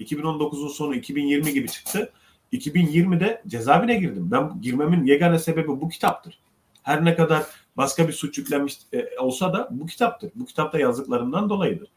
[0.00, 2.12] 2019'un sonu 2020 gibi çıktı.
[2.52, 4.28] 2020'de cezaevine girdim.
[4.30, 6.38] Ben girmemin yegane sebebi bu kitaptır.
[6.82, 7.42] Her ne kadar
[7.76, 10.30] başka bir suç yüklenmiş e, olsa da bu kitaptır.
[10.34, 11.88] Bu kitapta yazdıklarımdan dolayıdır.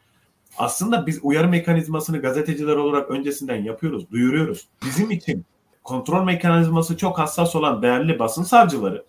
[0.58, 4.68] Aslında biz uyarı mekanizmasını gazeteciler olarak öncesinden yapıyoruz, duyuruyoruz.
[4.86, 5.46] Bizim için
[5.84, 9.04] kontrol mekanizması çok hassas olan değerli basın savcıları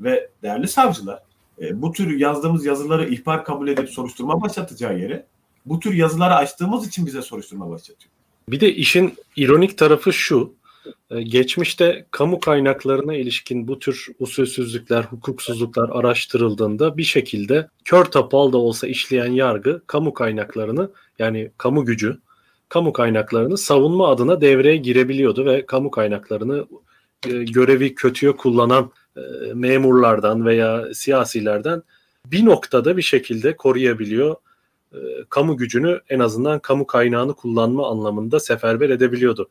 [0.00, 1.22] ve değerli savcılar
[1.60, 5.26] e, bu tür yazdığımız yazıları ihbar kabul edip soruşturma başlatacağı yere
[5.66, 8.10] bu tür yazıları açtığımız için bize soruşturma başlatıyor.
[8.48, 10.54] Bir de işin ironik tarafı şu.
[11.10, 18.58] E, geçmişte kamu kaynaklarına ilişkin bu tür usulsüzlükler, hukuksuzluklar araştırıldığında bir şekilde kör topal da
[18.58, 22.18] olsa işleyen yargı kamu kaynaklarını yani kamu gücü
[22.68, 26.66] kamu kaynaklarını savunma adına devreye girebiliyordu ve kamu kaynaklarını
[27.26, 28.90] e, görevi kötüye kullanan
[29.54, 31.82] memurlardan veya siyasilerden
[32.26, 34.36] bir noktada bir şekilde koruyabiliyor.
[34.92, 34.98] E,
[35.28, 39.48] kamu gücünü en azından kamu kaynağını kullanma anlamında seferber edebiliyordu.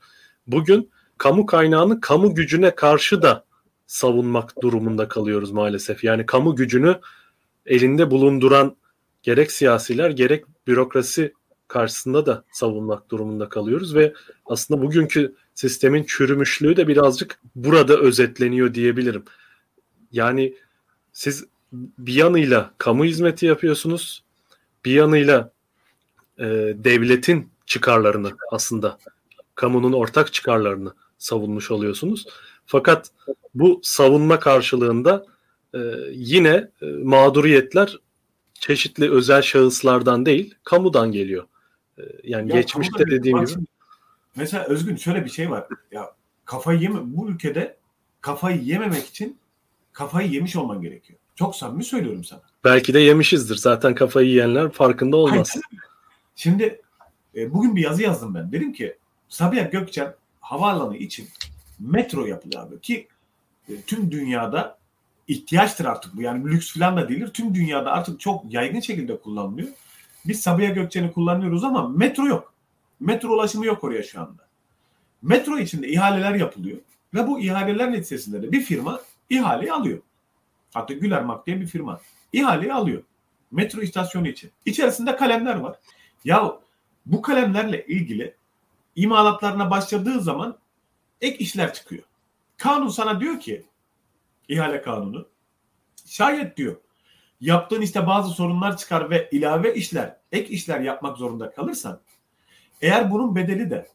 [0.48, 3.46] Bugün kamu kaynağını kamu gücüne karşı da
[3.88, 6.04] savunmak durumunda kalıyoruz maalesef.
[6.04, 7.00] Yani kamu gücünü
[7.66, 8.76] elinde bulunduran
[9.24, 11.34] gerek siyasiler gerek bürokrasi
[11.68, 14.14] karşısında da savunmak durumunda kalıyoruz ve
[14.46, 19.24] aslında bugünkü sistemin çürümüşlüğü de birazcık burada özetleniyor diyebilirim.
[20.14, 20.54] Yani
[21.14, 24.24] siz bir yanıyla kamu hizmeti yapıyorsunuz,
[24.86, 25.52] bir yanıyla
[26.40, 26.46] e,
[26.78, 28.98] devletin çıkarlarını aslında
[29.56, 32.26] kamunun ortak çıkarlarını savunmuş oluyorsunuz.
[32.66, 33.12] Fakat
[33.56, 35.26] bu savunma karşılığında
[35.74, 35.80] e,
[36.12, 38.00] yine e, mağduriyetler
[38.54, 41.46] çeşitli özel şahıslardan değil, kamudan geliyor.
[41.98, 43.60] E, yani ya, geçmişte dediğim gibi.
[44.36, 45.68] Mesela Özgün şöyle bir şey var.
[45.92, 47.78] Ya kafayı yeme bu ülkede
[48.22, 49.38] kafayı yememek için
[49.94, 51.20] kafayı yemiş olman gerekiyor.
[51.36, 52.42] Çok samimi söylüyorum sana.
[52.64, 53.56] Belki de yemişizdir.
[53.56, 55.58] Zaten kafayı yiyenler farkında olmaz.
[56.36, 56.82] Şimdi
[57.36, 58.52] e, bugün bir yazı yazdım ben.
[58.52, 58.98] Dedim ki
[59.30, 61.30] Sabiha Gökçen havaalanı için
[61.80, 63.08] metro yapılıyor abi ki
[63.70, 64.78] e, tüm dünyada
[65.28, 66.22] ihtiyaçtır artık bu.
[66.22, 67.32] Yani lüks falan da değildir.
[67.34, 69.70] Tüm dünyada artık çok yaygın şekilde kullanılıyor.
[70.26, 72.54] Biz Sabiha Gökçen'i kullanıyoruz ama metro yok.
[73.00, 74.48] Metro ulaşımı yok oraya şu anda.
[75.22, 76.78] Metro içinde ihaleler yapılıyor
[77.14, 80.00] ve bu ihaleler neticesinde de bir firma ihaleyi alıyor.
[80.74, 82.02] Hatta Gülermak diye bir firma
[82.34, 83.04] ihaleyi alıyor.
[83.52, 84.52] Metro istasyonu için.
[84.66, 85.80] İçerisinde kalemler var.
[86.24, 86.60] Ya
[87.06, 88.36] bu kalemlerle ilgili
[88.96, 90.58] imalatlarına başladığı zaman
[91.22, 92.04] ek işler çıkıyor.
[92.58, 93.66] Kanun sana diyor ki
[94.48, 95.28] ihale kanunu
[96.06, 96.76] şayet diyor
[97.42, 102.00] yaptığın işte bazı sorunlar çıkar ve ilave işler, ek işler yapmak zorunda kalırsan
[102.82, 103.88] eğer bunun bedeli de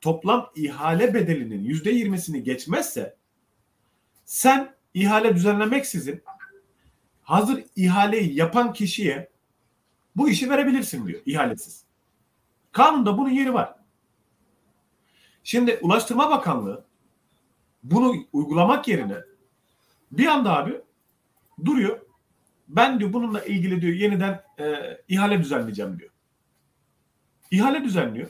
[0.00, 3.16] toplam ihale bedelinin yüzde yirmisini geçmezse
[4.26, 6.22] sen ihale düzenlemeksizin
[7.22, 9.30] hazır ihaleyi yapan kişiye
[10.16, 11.84] bu işi verebilirsin diyor ihalesiz.
[12.72, 13.74] Kanunda bunun yeri var.
[15.44, 16.84] Şimdi Ulaştırma Bakanlığı
[17.82, 19.16] bunu uygulamak yerine
[20.12, 20.80] bir anda abi
[21.64, 22.00] duruyor.
[22.68, 26.10] Ben diyor bununla ilgili diyor yeniden e, ihale düzenleyeceğim diyor.
[27.50, 28.28] İhale düzenliyor.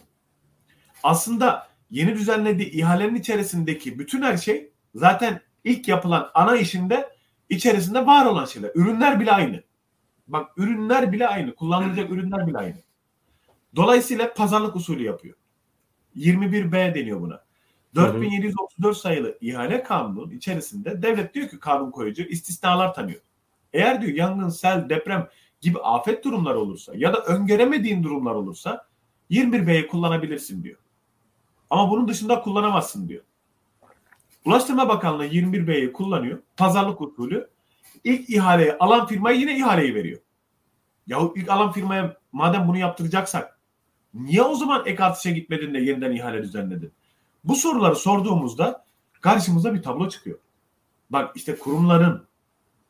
[1.02, 7.10] Aslında yeni düzenlediği ihalenin içerisindeki bütün her şey zaten ilk yapılan ana işinde
[7.48, 8.70] içerisinde var olan şeyler.
[8.74, 9.62] Ürünler bile aynı.
[10.28, 11.54] Bak ürünler bile aynı.
[11.54, 12.76] Kullanılacak ürünler bile aynı.
[13.76, 15.36] Dolayısıyla pazarlık usulü yapıyor.
[16.16, 17.44] 21B deniyor buna.
[17.94, 23.20] 4734 sayılı ihale kanunun içerisinde devlet diyor ki kanun koyucu istisnalar tanıyor.
[23.72, 25.28] Eğer diyor yangın, sel, deprem
[25.60, 28.86] gibi afet durumları olursa ya da öngöremediğin durumlar olursa
[29.30, 30.78] 21B'yi kullanabilirsin diyor.
[31.70, 33.22] Ama bunun dışında kullanamazsın diyor.
[34.46, 36.38] Ulaştırma Bakanlığı 21B'yi kullanıyor.
[36.56, 37.50] Pazarlık usulü.
[38.04, 40.20] İlk ihaleyi alan firmaya yine ihaleyi veriyor.
[41.06, 43.58] Yahu ilk alan firmaya madem bunu yaptıracaksak
[44.14, 46.92] niye o zaman ek artışa gitmedin de yeniden ihale düzenledin?
[47.44, 48.84] Bu soruları sorduğumuzda
[49.20, 50.38] karşımıza bir tablo çıkıyor.
[51.10, 52.26] Bak işte kurumların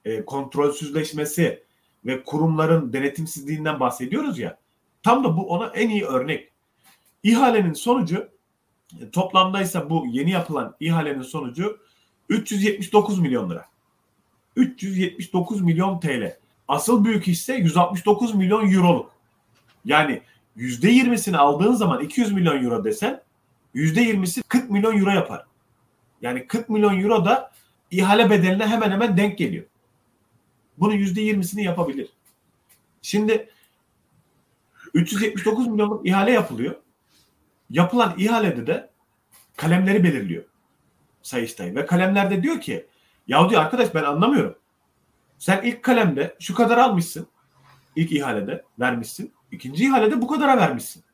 [0.05, 1.65] e, kontrolsüzleşmesi
[2.07, 4.59] ve kurumların denetimsizliğinden bahsediyoruz ya.
[5.03, 6.53] Tam da bu ona en iyi örnek.
[7.23, 8.29] İhalenin sonucu
[9.01, 11.79] e, toplamdaysa bu yeni yapılan ihalenin sonucu
[12.29, 13.65] 379 milyon lira.
[14.57, 16.37] 379 milyon TL.
[16.69, 19.11] Asıl büyük hisse 169 milyon euroluk.
[19.85, 20.23] Yani
[20.57, 23.23] %20'sini aldığın zaman 200 milyon euro desen
[23.75, 25.47] %20'si 40 milyon euro yapar.
[26.23, 27.53] Yani 40 milyon euro da
[27.91, 29.65] ihale bedeline hemen hemen denk geliyor.
[30.79, 32.09] Bunun %20'sini yapabilir.
[33.03, 33.49] Şimdi
[34.95, 36.75] 379 milyonluk ihale yapılıyor.
[37.71, 38.91] Yapılan ihalede de
[39.57, 40.45] kalemleri belirliyor
[41.23, 41.75] Sayıştay.
[41.75, 42.87] Ve kalemlerde diyor ki
[43.29, 44.59] ya diyor arkadaş ben anlamıyorum.
[45.39, 47.27] Sen ilk kalemde şu kadar almışsın.
[47.97, 49.33] İlk ihalede vermişsin.
[49.53, 51.05] İkinci ihalede bu kadara vermişsin.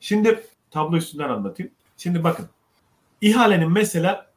[0.00, 1.72] Şimdi tablo üstünden anlatayım.
[1.96, 2.48] Şimdi bakın.
[3.20, 4.30] İhalenin mesela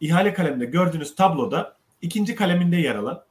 [0.00, 3.24] ihale kaleminde gördüğünüz tabloda ikinci kaleminde yer alan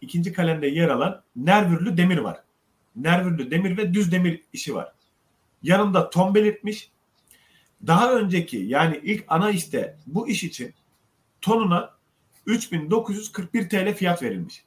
[0.00, 2.42] ikinci kalemde yer alan nervürlü demir var.
[2.96, 4.92] Nervürlü demir ve düz demir işi var.
[5.62, 6.91] Yanında ton belirtmiş.
[7.86, 10.74] Daha önceki yani ilk ana işte bu iş için
[11.40, 11.90] tonuna
[12.46, 14.64] 3941 TL fiyat verilmiş.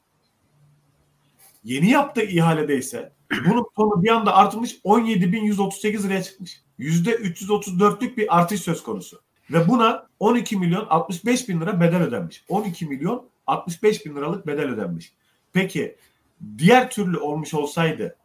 [1.63, 3.11] Yeni yaptığı ihalede ise
[3.45, 6.61] bunun tonu bir anda artmış 17.138 liraya çıkmış.
[6.79, 9.21] %334'lük bir artış söz konusu.
[9.51, 12.43] Ve buna 12 milyon 65 bin lira bedel ödenmiş.
[12.49, 15.13] 12 milyon 65 bin liralık bedel ödenmiş.
[15.53, 15.95] Peki
[16.57, 18.15] diğer türlü olmuş olsaydı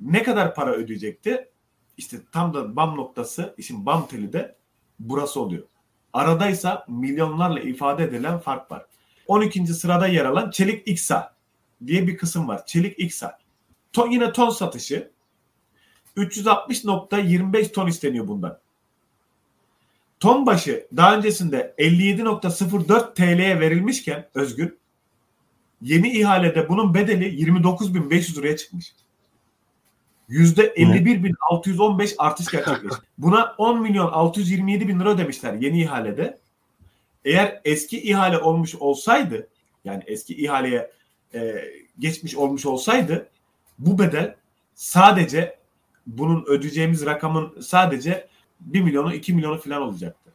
[0.00, 1.48] ne kadar para ödeyecekti?
[1.96, 4.56] İşte tam da bam noktası, işin bam teli de
[4.98, 5.62] burası oluyor.
[6.12, 8.86] Aradaysa milyonlarla ifade edilen fark var.
[9.26, 9.66] 12.
[9.66, 11.34] sırada yer alan çelik iksa
[11.86, 12.66] diye bir kısım var.
[12.66, 13.38] Çelik iksa.
[13.92, 15.10] Ton, yine ton satışı
[16.16, 18.58] 360.25 ton isteniyor bundan.
[20.20, 24.76] Ton başı daha öncesinde 57.04 TL'ye verilmişken Özgür
[25.84, 28.94] yeni ihalede bunun bedeli 29.500 liraya çıkmış.
[30.30, 33.02] %51.615 artış gerçekleşti.
[33.18, 36.38] Buna 10 milyon 627 bin lira ödemişler yeni ihalede.
[37.24, 39.48] Eğer eski ihale olmuş olsaydı
[39.84, 40.90] yani eski ihaleye
[41.34, 41.64] e,
[41.98, 43.28] geçmiş olmuş olsaydı
[43.78, 44.34] bu bedel
[44.74, 45.58] sadece
[46.06, 48.28] bunun ödeyeceğimiz rakamın sadece
[48.60, 50.32] 1 milyonu 2 milyonu falan olacaktı.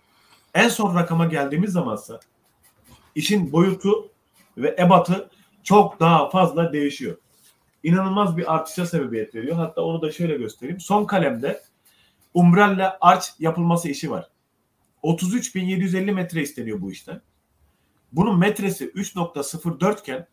[0.54, 2.20] En son rakama geldiğimiz zamansa
[3.16, 4.10] işin boyutu
[4.58, 5.30] ve ebatı
[5.64, 7.18] çok daha fazla değişiyor.
[7.84, 9.56] İnanılmaz bir artışa sebebiyet veriyor.
[9.56, 10.80] Hatta onu da şöyle göstereyim.
[10.80, 11.62] Son kalemde
[12.34, 14.30] umbrella arç yapılması işi var.
[15.04, 17.22] 33.750 metre isteniyor bu işten.
[18.12, 20.28] Bunun metresi 3.04 iken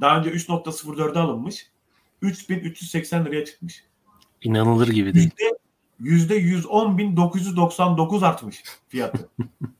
[0.00, 1.66] daha önce 3.04'e alınmış.
[2.22, 3.84] 3380 liraya çıkmış.
[4.42, 5.30] İnanılır gibi değil.
[6.00, 9.28] Yüzde, yüzde 110.999 artmış fiyatı.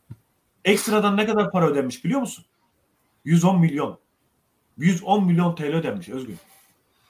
[0.65, 2.45] Ekstradan ne kadar para ödenmiş biliyor musun?
[3.25, 3.99] 110 milyon.
[4.79, 6.37] 110 milyon TL ödenmiş Özgür.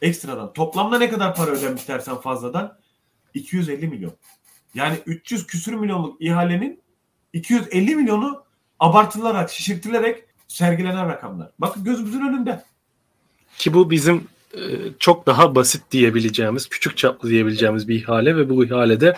[0.03, 0.53] Ekstradan.
[0.53, 2.79] Toplamda ne kadar para ödenmiş dersen fazladan?
[3.35, 4.12] 250 milyon.
[4.75, 6.81] Yani 300 küsür milyonluk ihalenin
[7.33, 8.45] 250 milyonu
[8.81, 11.51] abartılarak, şişirtilerek sergilenen rakamlar.
[11.59, 12.65] Bakın gözümüzün önünde.
[13.59, 14.61] Ki bu bizim e,
[14.99, 19.17] çok daha basit diyebileceğimiz, küçük çaplı diyebileceğimiz bir ihale ve bu ihalede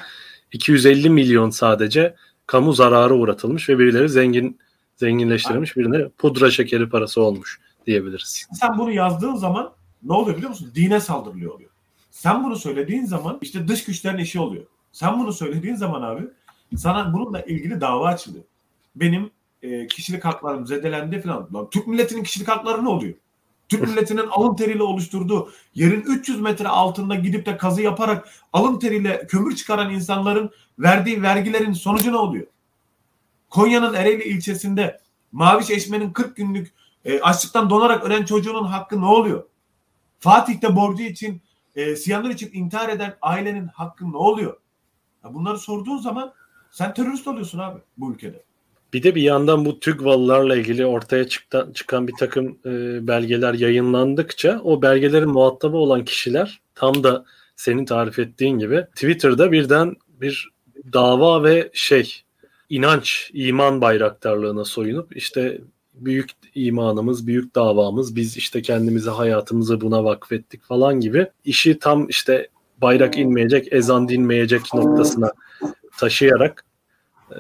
[0.53, 2.15] 250 milyon sadece
[2.47, 4.59] kamu zararı uğratılmış ve birileri zengin
[4.97, 8.47] zenginleştirilmiş birine pudra şekeri parası olmuş diyebiliriz.
[8.61, 9.73] Sen bunu yazdığın zaman
[10.05, 10.73] ne oluyor biliyor musun?
[10.75, 11.71] Dine saldırılıyor oluyor.
[12.11, 14.65] Sen bunu söylediğin zaman işte dış güçlerin işi oluyor.
[14.93, 16.23] Sen bunu söylediğin zaman abi
[16.77, 18.45] sana bununla ilgili dava açılıyor.
[18.97, 19.31] Benim
[19.63, 21.49] e, kişilik haklarım zedelendi falan.
[21.55, 23.15] Lan, Türk milletinin kişilik hakları ne oluyor?
[23.69, 29.27] Türk milletinin alın teriyle oluşturduğu yerin 300 metre altında gidip de kazı yaparak alın teriyle
[29.27, 32.47] kömür çıkaran insanların verdiği vergilerin sonucu ne oluyor?
[33.51, 35.01] Konya'nın Ereğli ilçesinde
[35.33, 36.73] Maviş Eşme'nin 40 günlük
[37.05, 39.45] e, açlıktan donarak ölen çocuğunun hakkı ne oluyor?
[40.25, 41.43] Fatih'te borcu için,
[41.77, 44.57] e, siyanür için intihar eden ailenin hakkı ne oluyor?
[45.25, 46.33] Ya bunları sorduğun zaman
[46.71, 48.43] sen terörist oluyorsun abi bu ülkede.
[48.93, 52.71] Bir de bir yandan bu TÜGVA'lılarla ilgili ortaya çıkan, çıkan bir takım e,
[53.07, 57.25] belgeler yayınlandıkça o belgelerin muhatabı olan kişiler tam da
[57.57, 60.49] senin tarif ettiğin gibi Twitter'da birden bir
[60.93, 62.23] dava ve şey
[62.69, 65.61] inanç, iman bayraktarlığına soyunup işte
[65.95, 72.49] büyük imanımız, büyük davamız, biz işte kendimizi hayatımızı buna vakfettik falan gibi işi tam işte
[72.83, 75.33] bayrak inmeyecek, ezan dinmeyecek noktasına
[75.99, 76.65] taşıyarak
[77.31, 77.37] e,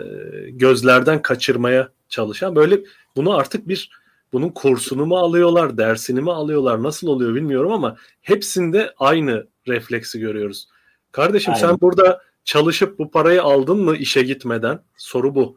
[0.50, 2.80] gözlerden kaçırmaya çalışan böyle
[3.16, 3.90] bunu artık bir
[4.32, 10.68] bunun kursunu mu alıyorlar, dersini mi alıyorlar, nasıl oluyor bilmiyorum ama hepsinde aynı refleksi görüyoruz.
[11.12, 11.66] Kardeşim Aynen.
[11.66, 14.80] sen burada çalışıp bu parayı aldın mı işe gitmeden?
[14.96, 15.56] Soru bu.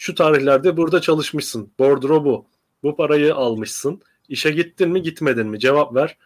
[0.00, 1.70] Şu tarihlerde burada çalışmışsın.
[1.78, 2.46] Bordro bu.
[2.82, 4.02] Bu parayı almışsın.
[4.28, 5.60] İşe gittin mi gitmedin mi?
[5.60, 6.16] Cevap ver.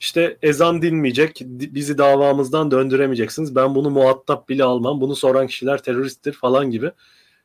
[0.00, 1.40] İşte ezan dinmeyecek.
[1.46, 3.56] Bizi davamızdan döndüremeyeceksiniz.
[3.56, 5.00] Ben bunu muhatap bile almam.
[5.00, 6.90] Bunu soran kişiler teröristtir falan gibi.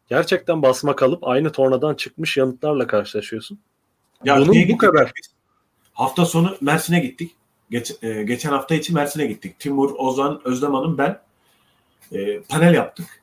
[0.10, 3.60] Gerçekten basma kalıp aynı tornadan çıkmış yanıtlarla karşılaşıyorsun.
[4.24, 5.12] Ya Bunun bu kadar.
[5.94, 7.32] Hafta sonu Mersin'e gittik.
[7.72, 9.60] Geç, e, geçen hafta için Mersin'e gittik.
[9.60, 11.20] Timur, Ozan, Özlem Hanım ben
[12.12, 13.23] e, panel yaptık.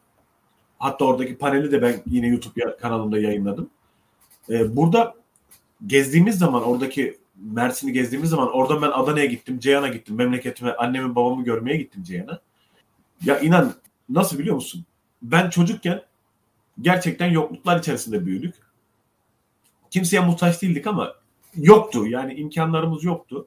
[0.80, 3.70] Hatta oradaki paneli de ben yine YouTube kanalımda yayınladım.
[4.48, 5.14] E, burada
[5.86, 10.16] gezdiğimiz zaman oradaki Mersin'i gezdiğimiz zaman oradan ben Adana'ya gittim, Ceyhan'a gittim.
[10.16, 12.40] Memleketime, annemi babamı görmeye gittim Ceyhan'a.
[13.24, 13.74] Ya inan
[14.08, 14.84] nasıl biliyor musun?
[15.22, 16.02] Ben çocukken
[16.80, 18.54] gerçekten yokluklar içerisinde büyüdük.
[19.90, 21.14] Kimseye muhtaç değildik ama
[21.56, 22.06] yoktu.
[22.06, 23.46] Yani imkanlarımız yoktu.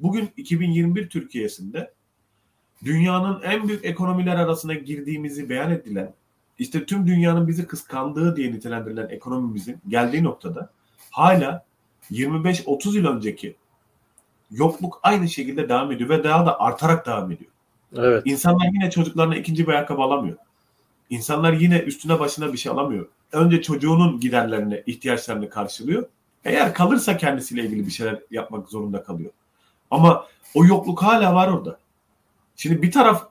[0.00, 1.92] Bugün 2021 Türkiye'sinde
[2.84, 6.14] dünyanın en büyük ekonomiler arasına girdiğimizi beyan edilen,
[6.62, 10.70] işte tüm dünyanın bizi kıskandığı diye nitelendirilen ekonomimizin geldiği noktada
[11.10, 11.64] hala
[12.10, 13.56] 25-30 yıl önceki
[14.50, 17.50] yokluk aynı şekilde devam ediyor ve daha da artarak devam ediyor.
[17.96, 18.22] Evet.
[18.24, 20.36] İnsanlar yine çocuklarına ikinci bir ayakkabı alamıyor.
[21.10, 23.08] İnsanlar yine üstüne başına bir şey alamıyor.
[23.32, 26.08] Önce çocuğunun giderlerini, ihtiyaçlarını karşılıyor.
[26.44, 29.30] Eğer kalırsa kendisiyle ilgili bir şeyler yapmak zorunda kalıyor.
[29.90, 31.78] Ama o yokluk hala var orada.
[32.56, 33.28] Şimdi bir taraf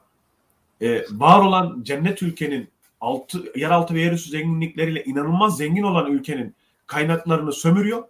[0.81, 2.69] e, var olan cennet ülkenin
[3.01, 6.55] altı, yeraltı ve yerüstü zenginlikleriyle inanılmaz zengin olan ülkenin
[6.87, 8.03] kaynaklarını sömürüyor.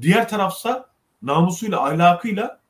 [0.00, 0.88] Diğer tarafsa
[1.22, 2.60] namusuyla, ahlakıyla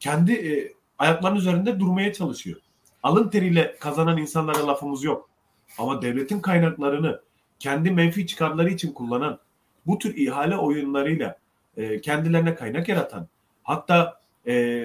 [0.00, 2.60] kendi e, ayaklarının üzerinde durmaya çalışıyor.
[3.02, 5.30] Alın teriyle kazanan insanlara lafımız yok.
[5.78, 7.20] Ama devletin kaynaklarını
[7.58, 9.38] kendi menfi çıkarları için kullanan,
[9.86, 11.38] bu tür ihale oyunlarıyla
[11.76, 13.28] e, kendilerine kaynak yaratan,
[13.62, 14.84] hatta e,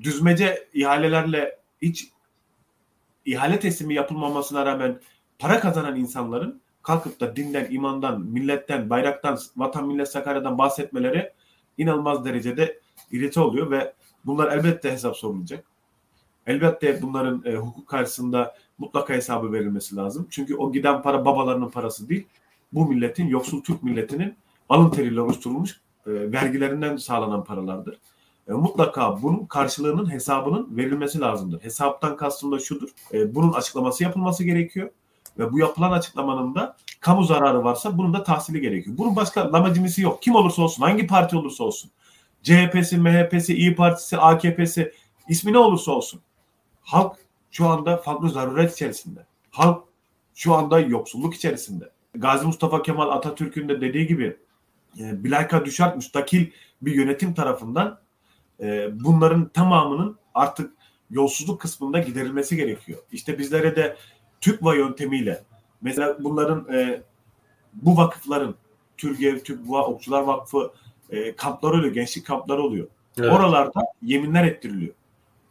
[0.00, 2.08] düzmece ihalelerle hiç
[3.24, 5.00] ihale teslimi yapılmamasına rağmen
[5.38, 11.32] para kazanan insanların kalkıp da dinden, imandan, milletten, bayraktan, vatan millet Sakarya'dan bahsetmeleri
[11.78, 13.92] inanılmaz derecede irite oluyor ve
[14.24, 15.64] bunlar elbette hesap sorulacak.
[16.46, 20.26] Elbette bunların e, hukuk karşısında mutlaka hesabı verilmesi lazım.
[20.30, 22.26] Çünkü o giden para babalarının parası değil.
[22.72, 24.34] Bu milletin, yoksul Türk milletinin
[24.68, 27.98] alın teriyle oluşturulmuş e, vergilerinden sağlanan paralardır.
[28.48, 31.64] E, mutlaka bunun karşılığının hesabının verilmesi lazımdır.
[31.64, 32.88] Hesaptan kastım da şudur.
[33.12, 34.90] E, bunun açıklaması yapılması gerekiyor.
[35.38, 38.98] Ve bu yapılan açıklamanın da kamu zararı varsa bunun da tahsili gerekiyor.
[38.98, 40.22] Bunun başka lamacimisi yok.
[40.22, 41.90] Kim olursa olsun, hangi parti olursa olsun.
[42.42, 44.92] CHP'si, MHP'si, İyi Partisi, AKP'si,
[45.28, 46.20] ismi ne olursa olsun.
[46.82, 47.16] Halk
[47.50, 49.26] şu anda farklı zaruret içerisinde.
[49.50, 49.84] Halk
[50.34, 51.90] şu anda yoksulluk içerisinde.
[52.14, 54.36] Gazi Mustafa Kemal Atatürk'ün de dediği gibi
[54.98, 56.50] e, bilaka düşer müstakil
[56.82, 57.98] bir yönetim tarafından
[58.60, 60.72] e, bunların tamamının artık
[61.10, 62.98] yolsuzluk kısmında giderilmesi gerekiyor.
[63.12, 63.96] İşte bizlere de
[64.40, 65.42] TÜKVA yöntemiyle
[65.82, 67.02] mesela bunların e,
[67.72, 68.54] bu vakıfların
[68.96, 70.72] Türgev, TÜKVA, Okçular Vakfı
[71.10, 72.86] e, kampları oluyor, gençlik kampları oluyor.
[73.18, 73.32] Evet.
[73.32, 74.94] Oralarda yeminler ettiriliyor.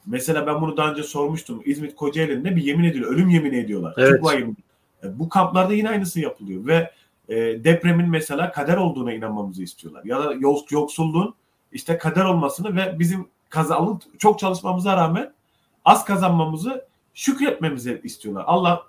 [0.06, 1.62] Mesela ben bunu daha önce sormuştum.
[1.66, 3.14] İzmit Kocaeli'nde bir yemin ediliyor.
[3.14, 3.94] Ölüm yemini ediyorlar.
[3.98, 4.12] Evet.
[4.12, 4.56] TÜKVA yemini.
[5.04, 6.92] E, bu kamplarda yine aynısı yapılıyor ve
[7.30, 10.04] e, depremin mesela kader olduğuna inanmamızı istiyorlar.
[10.06, 10.34] Ya da
[10.70, 11.36] yoksulluğun
[11.72, 15.34] işte kader olmasını ve bizim kazanıp çok çalışmamıza rağmen
[15.86, 18.44] az kazanmamızı şükretmemizi istiyorlar.
[18.48, 18.84] Allah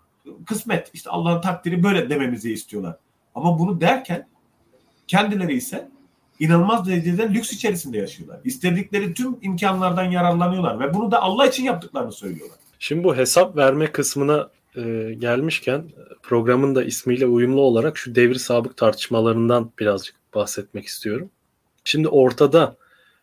[0.47, 2.97] kısmet işte Allah'ın takdiri böyle dememizi istiyorlar.
[3.35, 4.29] Ama bunu derken
[5.07, 5.89] kendileri ise
[6.39, 8.41] inanılmaz derecede lüks içerisinde yaşıyorlar.
[8.45, 12.59] İstedikleri tüm imkanlardan yararlanıyorlar ve bunu da Allah için yaptıklarını söylüyorlar.
[12.79, 15.85] Şimdi bu hesap verme kısmına e, gelmişken
[16.23, 21.31] programın da ismiyle uyumlu olarak şu devri sabık tartışmalarından birazcık bahsetmek istiyorum.
[21.85, 22.77] Şimdi ortada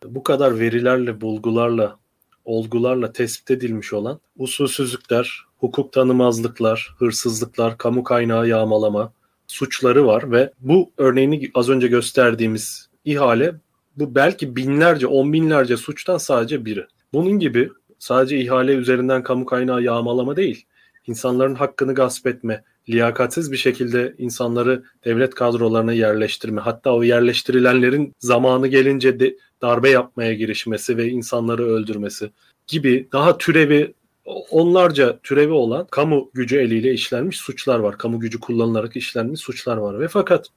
[0.06, 1.98] bu kadar verilerle, bulgularla,
[2.46, 9.14] olgularla tespit edilmiş olan usulsüzlükler, hukuk tanımazlıklar, hırsızlıklar, kamu kaynağı yağmalama
[9.48, 13.56] suçları var ve bu örneğini az önce gösterdiğimiz ihale
[13.98, 16.86] bu belki binlerce, on binlerce suçtan sadece biri.
[17.14, 20.66] Bunun gibi sadece ihale üzerinden kamu kaynağı yağmalama değil,
[21.08, 28.68] insanların hakkını gasp etme, liyakatsiz bir şekilde insanları devlet kadrolarına yerleştirme, hatta o yerleştirilenlerin zamanı
[28.68, 32.32] gelince de darbe yapmaya girişmesi ve insanları öldürmesi
[32.68, 33.94] gibi daha türevi
[34.50, 37.98] onlarca türevi olan kamu gücü eliyle işlenmiş suçlar var.
[37.98, 40.48] Kamu gücü kullanılarak işlenmiş suçlar var ve fakat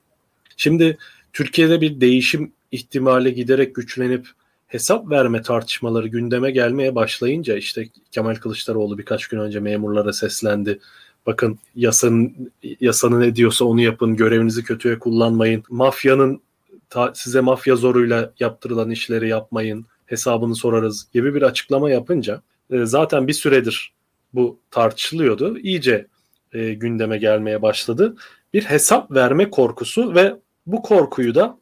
[0.56, 0.98] şimdi
[1.32, 4.26] Türkiye'de bir değişim ihtimali giderek güçlenip
[4.66, 10.78] hesap verme tartışmaları gündeme gelmeye başlayınca işte Kemal Kılıçdaroğlu birkaç gün önce memurlara seslendi.
[11.26, 15.62] Bakın yasanın yasanın ne diyorsa onu yapın, görevinizi kötüye kullanmayın.
[15.70, 16.42] Mafyanın
[16.90, 23.28] ta, size mafya zoruyla yaptırılan işleri yapmayın, hesabını sorarız gibi bir açıklama yapınca e, zaten
[23.28, 23.92] bir süredir
[24.34, 25.58] bu tartışılıyordu.
[25.58, 26.06] İyice
[26.52, 28.16] e, gündeme gelmeye başladı.
[28.54, 30.36] Bir hesap verme korkusu ve
[30.66, 31.58] bu korkuyu da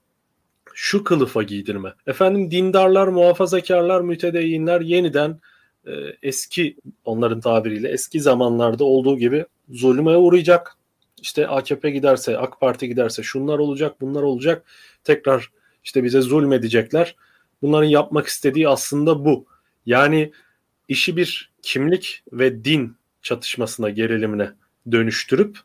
[0.74, 1.94] şu kılıfa giydirme.
[2.06, 5.40] Efendim dindarlar, muhafazakarlar, mütedeyyinler yeniden
[5.86, 10.76] e, eski onların tabiriyle eski zamanlarda olduğu gibi zulüme uğrayacak.
[11.22, 14.64] İşte AKP giderse, AK Parti giderse şunlar olacak, bunlar olacak.
[15.04, 15.50] Tekrar
[15.84, 17.16] işte bize zulmedecekler.
[17.62, 19.46] Bunların yapmak istediği aslında bu.
[19.86, 20.32] Yani
[20.88, 24.52] işi bir kimlik ve din çatışmasına, gerilimine
[24.92, 25.58] dönüştürüp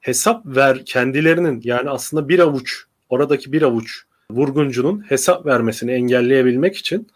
[0.00, 7.08] hesap ver kendilerinin yani aslında bir avuç oradaki bir avuç vurguncunun hesap vermesini engelleyebilmek için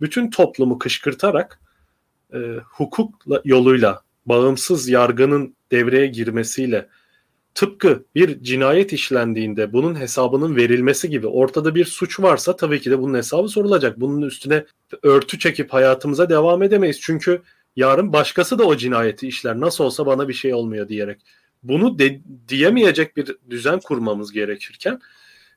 [0.00, 1.60] bütün toplumu kışkırtarak
[2.34, 6.88] e, hukuk yoluyla bağımsız yargının devreye girmesiyle
[7.54, 12.98] tıpkı bir cinayet işlendiğinde bunun hesabının verilmesi gibi ortada bir suç varsa tabii ki de
[12.98, 14.00] bunun hesabı sorulacak.
[14.00, 14.64] Bunun üstüne
[15.02, 17.00] örtü çekip hayatımıza devam edemeyiz.
[17.00, 17.42] Çünkü
[17.76, 19.60] yarın başkası da o cinayeti işler.
[19.60, 21.20] Nasıl olsa bana bir şey olmuyor diyerek.
[21.62, 25.00] Bunu de, diyemeyecek bir düzen kurmamız gerekirken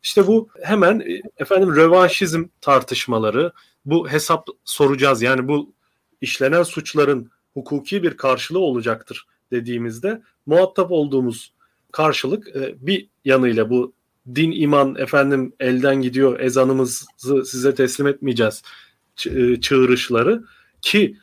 [0.04, 3.52] işte bu hemen e, efendim rövanşizm tartışmaları,
[3.86, 5.22] bu hesap soracağız.
[5.22, 5.74] Yani bu
[6.22, 11.54] işlenen suçların hukuki bir karşılığı olacaktır dediğimizde muhatap olduğumuz
[11.92, 13.94] karşılık e, bir yanıyla bu
[14.36, 17.06] din iman efendim elden gidiyor ezanımızı
[17.46, 18.64] size teslim etmeyeceğiz
[19.26, 20.44] e, çığırışları
[20.82, 21.18] ki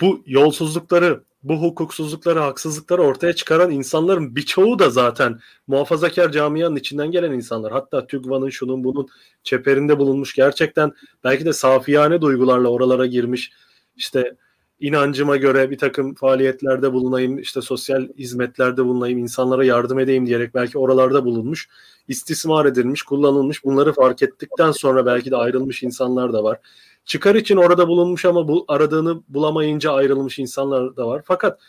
[0.00, 7.32] bu yolsuzlukları bu hukuksuzlukları, haksızlıkları ortaya çıkaran insanların birçoğu da zaten muhafazakar camianın içinden gelen
[7.32, 7.72] insanlar.
[7.72, 9.08] Hatta TÜGVA'nın şunun bunun
[9.42, 10.92] çeperinde bulunmuş gerçekten
[11.24, 13.52] belki de safiyane duygularla oralara girmiş
[13.96, 14.36] işte
[14.84, 20.78] inancıma göre bir takım faaliyetlerde bulunayım, işte sosyal hizmetlerde bulunayım, insanlara yardım edeyim diyerek belki
[20.78, 21.68] oralarda bulunmuş,
[22.08, 23.64] istismar edilmiş, kullanılmış.
[23.64, 26.58] Bunları fark ettikten sonra belki de ayrılmış insanlar da var.
[27.04, 31.22] Çıkar için orada bulunmuş ama bu aradığını bulamayınca ayrılmış insanlar da var.
[31.24, 31.60] Fakat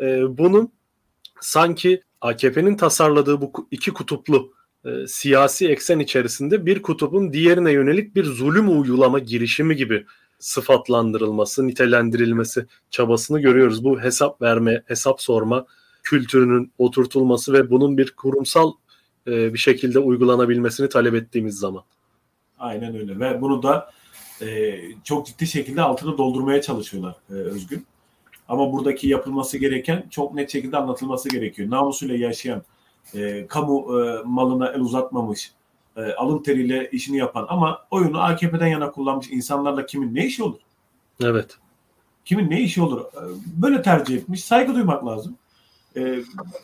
[0.00, 0.72] e, bunun
[1.40, 4.52] sanki AKP'nin tasarladığı bu iki kutuplu
[4.84, 10.06] e, siyasi eksen içerisinde bir kutubun diğerine yönelik bir zulüm uygulama girişimi gibi
[10.42, 13.84] sıfatlandırılması, nitelendirilmesi çabasını görüyoruz.
[13.84, 15.66] Bu hesap verme, hesap sorma
[16.02, 18.72] kültürünün oturtulması ve bunun bir kurumsal
[19.26, 21.82] e, bir şekilde uygulanabilmesini talep ettiğimiz zaman.
[22.58, 23.90] Aynen öyle ve bunu da
[24.42, 27.86] e, çok ciddi şekilde altını doldurmaya çalışıyorlar e, Özgün.
[28.48, 31.70] Ama buradaki yapılması gereken çok net şekilde anlatılması gerekiyor.
[31.70, 32.62] Namusuyla yaşayan,
[33.14, 35.52] e, kamu e, malına el uzatmamış,
[35.96, 40.58] e, alın teriyle işini yapan ama oyunu AKP'den yana kullanmış insanlarla kimin ne işi olur?
[41.22, 41.58] Evet.
[42.24, 43.00] Kimin ne işi olur?
[43.00, 43.22] E,
[43.62, 44.44] böyle tercih etmiş.
[44.44, 45.36] Saygı duymak lazım.
[45.96, 46.18] E,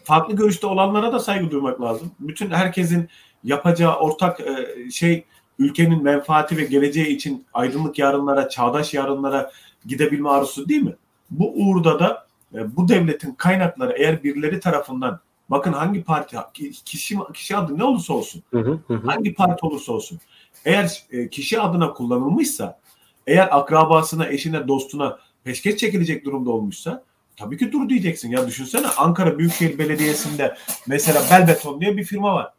[0.04, 2.10] farklı görüşte olanlara da saygı duymak lazım.
[2.20, 3.08] Bütün herkesin
[3.44, 5.24] yapacağı ortak e, şey
[5.58, 9.50] ülkenin menfaati ve geleceği için aydınlık yarınlara, çağdaş yarınlara
[9.86, 10.96] gidebilme arzusu değil mi?
[11.30, 15.20] Bu uğurda da e, bu devletin kaynakları eğer birileri tarafından
[15.50, 16.36] bakın hangi parti
[16.84, 19.06] kişi kişi adı ne olursa olsun hı hı hı.
[19.06, 20.20] hangi parti olursa olsun
[20.64, 22.80] eğer e, kişi adına kullanılmışsa
[23.26, 27.04] eğer akrabasına, eşine, dostuna peşkeş çekilecek durumda olmuşsa
[27.36, 28.30] tabii ki dur diyeceksin.
[28.30, 32.52] Ya düşünsene Ankara Büyükşehir Belediyesi'nde mesela Belbeton diye bir firma var.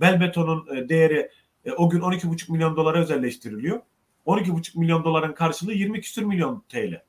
[0.00, 1.30] Belbeton'un e, değeri
[1.64, 3.80] e, o gün 12,5 milyon dolara özelleştiriliyor.
[4.26, 7.02] 12,5 milyon doların karşılığı 20 küsür milyon TL.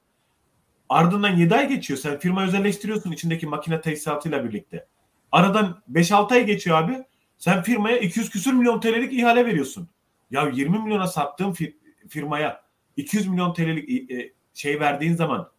[0.89, 1.99] Ardından 7 ay geçiyor.
[1.99, 4.87] Sen firma özelleştiriyorsun içindeki makine tesisatıyla birlikte.
[5.35, 7.03] Aradan 5-6 ay geçiyor abi.
[7.37, 9.89] Sen firmaya 200 küsür milyon TL'lik ihale veriyorsun.
[10.31, 11.73] Ya 20 milyona sattığın fir-
[12.09, 12.61] firmaya
[12.97, 15.49] 200 milyon TL'lik e, şey verdiğin zaman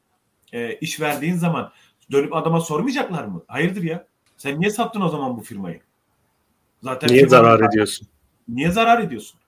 [0.52, 1.72] e, iş verdiğin zaman
[2.12, 3.42] dönüp adama sormayacaklar mı?
[3.48, 4.06] Hayırdır ya?
[4.36, 5.80] Sen niye sattın o zaman bu firmayı?
[6.82, 8.08] Zaten niye zarar ediyorsun?
[8.48, 9.40] Niye zarar ediyorsun?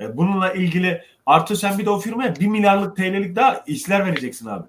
[0.00, 4.46] E, bununla ilgili artı sen bir de o firmaya 1 milyarlık TL'lik daha işler vereceksin
[4.46, 4.68] abi.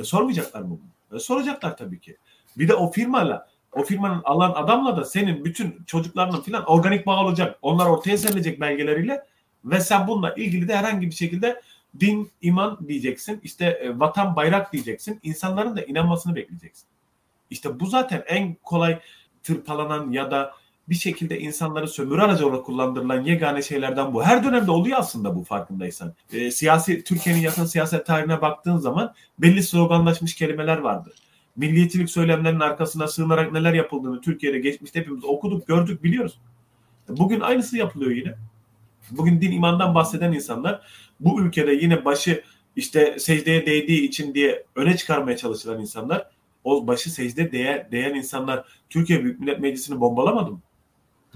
[0.00, 0.78] E, sormayacaklar mı
[1.10, 1.16] bunu?
[1.18, 2.16] E, soracaklar tabii ki.
[2.58, 3.48] Bir de o firmayla
[3.78, 7.58] o firmanın alan adamla da senin bütün çocuklarının filan organik bağ olacak.
[7.62, 9.24] Onlar ortaya serilecek belgeleriyle
[9.64, 11.62] ve sen bununla ilgili de herhangi bir şekilde
[12.00, 13.40] din, iman diyeceksin.
[13.42, 15.20] İşte e, vatan, bayrak diyeceksin.
[15.22, 16.86] İnsanların da inanmasını bekleyeceksin.
[17.50, 18.98] İşte bu zaten en kolay
[19.42, 20.52] tırpalanan ya da
[20.88, 24.24] bir şekilde insanları sömürü aracı olarak kullandırılan yegane şeylerden bu.
[24.24, 26.14] Her dönemde oluyor aslında bu farkındaysan.
[26.32, 31.12] E, siyasi Türkiye'nin yakın siyaset tarihine baktığın zaman belli sloganlaşmış kelimeler vardır.
[31.58, 36.38] Milliyetçilik söylemlerinin arkasına sığınarak neler yapıldığını Türkiye'de geçmişte hepimiz okuduk, gördük, biliyoruz.
[37.08, 38.34] Bugün aynısı yapılıyor yine.
[39.10, 40.80] Bugün din imandan bahseden insanlar
[41.20, 42.42] bu ülkede yine başı
[42.76, 46.30] işte secdeye değdiği için diye öne çıkarmaya çalışılan insanlar
[46.64, 50.60] o başı secde değen, değen insanlar Türkiye Büyük Millet Meclisi'ni bombalamadı mı?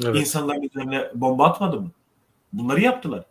[0.04, 0.16] Evet.
[0.16, 1.90] İnsanların üzerine bomba atmadı mı?
[2.52, 3.24] Bunları yaptılar.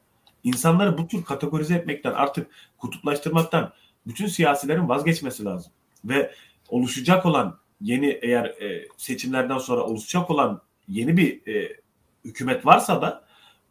[0.43, 3.73] İnsanları bu tür kategorize etmekten artık kutuplaştırmaktan
[4.07, 5.71] bütün siyasilerin vazgeçmesi lazım.
[6.05, 6.31] Ve
[6.71, 11.77] oluşacak olan yeni eğer e, seçimlerden sonra oluşacak olan yeni bir e,
[12.25, 13.23] hükümet varsa da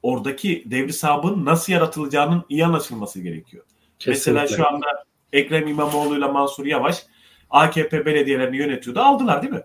[0.02, 3.64] oradaki devri sabın nasıl yaratılacağının iyi anlaşılması gerekiyor.
[3.98, 4.32] Kesinlikle.
[4.32, 4.86] Mesela şu anda
[5.32, 7.06] Ekrem İmamoğlu ile Mansur Yavaş
[7.50, 9.00] AKP belediyelerini yönetiyordu.
[9.00, 9.62] Aldılar değil mi?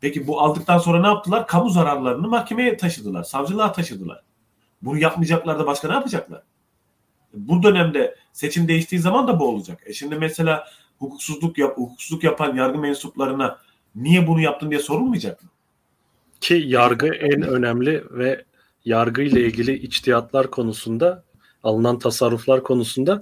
[0.00, 1.46] Peki bu aldıktan sonra ne yaptılar?
[1.46, 3.22] Kamu zararlarını mahkemeye taşıdılar.
[3.22, 4.22] Savcılığa taşıdılar.
[4.82, 6.42] Bunu yapmayacaklar da başka ne yapacaklar?
[7.34, 9.82] Bu dönemde seçim değiştiği zaman da bu olacak.
[9.86, 10.66] E şimdi mesela
[10.98, 13.58] hukuksuzluk yap, hukuksuzluk yapan yargı mensuplarına
[13.94, 15.48] niye bunu yaptın diye sorulmayacak mı?
[16.40, 18.44] Ki yargı en önemli ve
[18.84, 21.24] yargı ile ilgili içtihatlar konusunda
[21.62, 23.20] alınan tasarruflar konusunda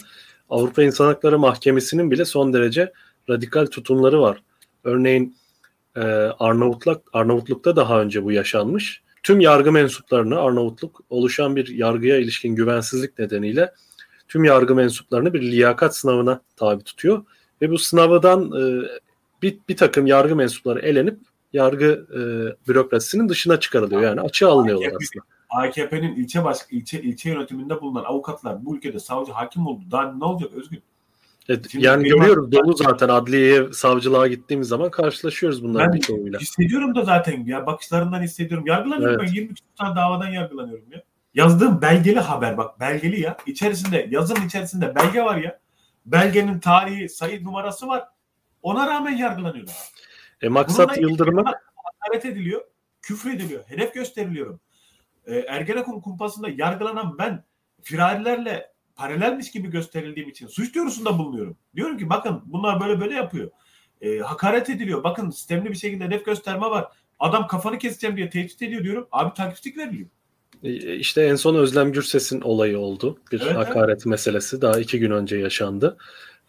[0.50, 2.92] Avrupa İnsan Hakları Mahkemesi'nin bile son derece
[3.28, 4.42] radikal tutumları var.
[4.84, 5.36] Örneğin
[5.96, 6.00] e,
[6.38, 9.02] Arnavutluk Arnavutluk'ta daha önce bu yaşanmış.
[9.22, 13.72] Tüm yargı mensuplarını Arnavutluk oluşan bir yargıya ilişkin güvensizlik nedeniyle
[14.28, 17.24] tüm yargı mensuplarını bir liyakat sınavına tabi tutuyor
[17.64, 18.88] ve bu sınavdan e,
[19.42, 21.18] bir, bir takım yargı mensupları elenip
[21.52, 22.20] yargı e,
[22.68, 24.02] bürokrasisinin dışına çıkarılıyor.
[24.02, 25.24] Yani açığa alınıyorlar aslında.
[25.50, 29.84] AKP'nin ilçe baş ilçe ilçe yönetiminde bulunan avukatlar bu ülkede savcı hakim oldu.
[29.90, 30.82] Daha ne olacak Özgün?
[31.48, 36.38] Evet, Şimdi yani görüyoruz dolu zaten adliyeye, savcılığa gittiğimiz zaman karşılaşıyoruz bunların ben birçoğuyla.
[36.38, 38.66] Hissediyorum da zaten ya bakışlarından hissediyorum.
[38.66, 39.30] Yargılanıyorum evet.
[39.30, 41.02] ben 23 tane davadan yargılanıyorum ya.
[41.34, 43.36] Yazdığım belgeli haber bak belgeli ya.
[43.46, 45.58] İçerisinde yazın içerisinde belge var ya.
[46.06, 48.08] Belgenin tarihi, sayı numarası var.
[48.62, 49.76] Ona rağmen yargılanıyorlar.
[50.42, 52.64] E maksat Yıldırım'a hakaret ediliyor,
[53.02, 54.60] küfür ediliyor, hedef gösteriliyorum.
[55.26, 57.44] E, Ergenekon kumpasında yargılanan ben
[57.82, 61.56] firarilerle paralelmiş gibi gösterildiğim için suç duyurusunda bulunuyorum.
[61.76, 63.50] Diyorum ki bakın bunlar böyle böyle yapıyor.
[64.00, 65.04] E, hakaret ediliyor.
[65.04, 66.92] Bakın sistemli bir şekilde hedef gösterme var.
[67.18, 69.08] Adam kafanı keseceğim diye tehdit ediyor diyorum.
[69.12, 70.08] Abi takipçilik veriliyor.
[70.64, 73.18] E, işte en son Özlem Gürses'in olayı oldu.
[73.32, 74.06] Bir evet, hakaret evet.
[74.06, 75.96] meselesi daha iki gün önce yaşandı.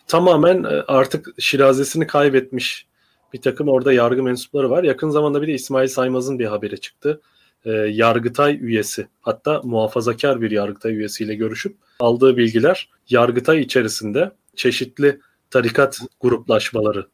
[0.08, 2.86] Tamamen e, artık şirazesini kaybetmiş
[3.34, 4.84] bir takım orada yargı mensupları var.
[4.84, 7.22] Yakın zamanda bir de İsmail Saymaz'ın bir haberi çıktı.
[7.66, 16.00] E, Yargıtay üyesi hatta muhafazakar bir Yargıtay üyesiyle görüşüp aldığı bilgiler Yargıtay içerisinde çeşitli tarikat
[16.22, 17.08] gruplaşmaları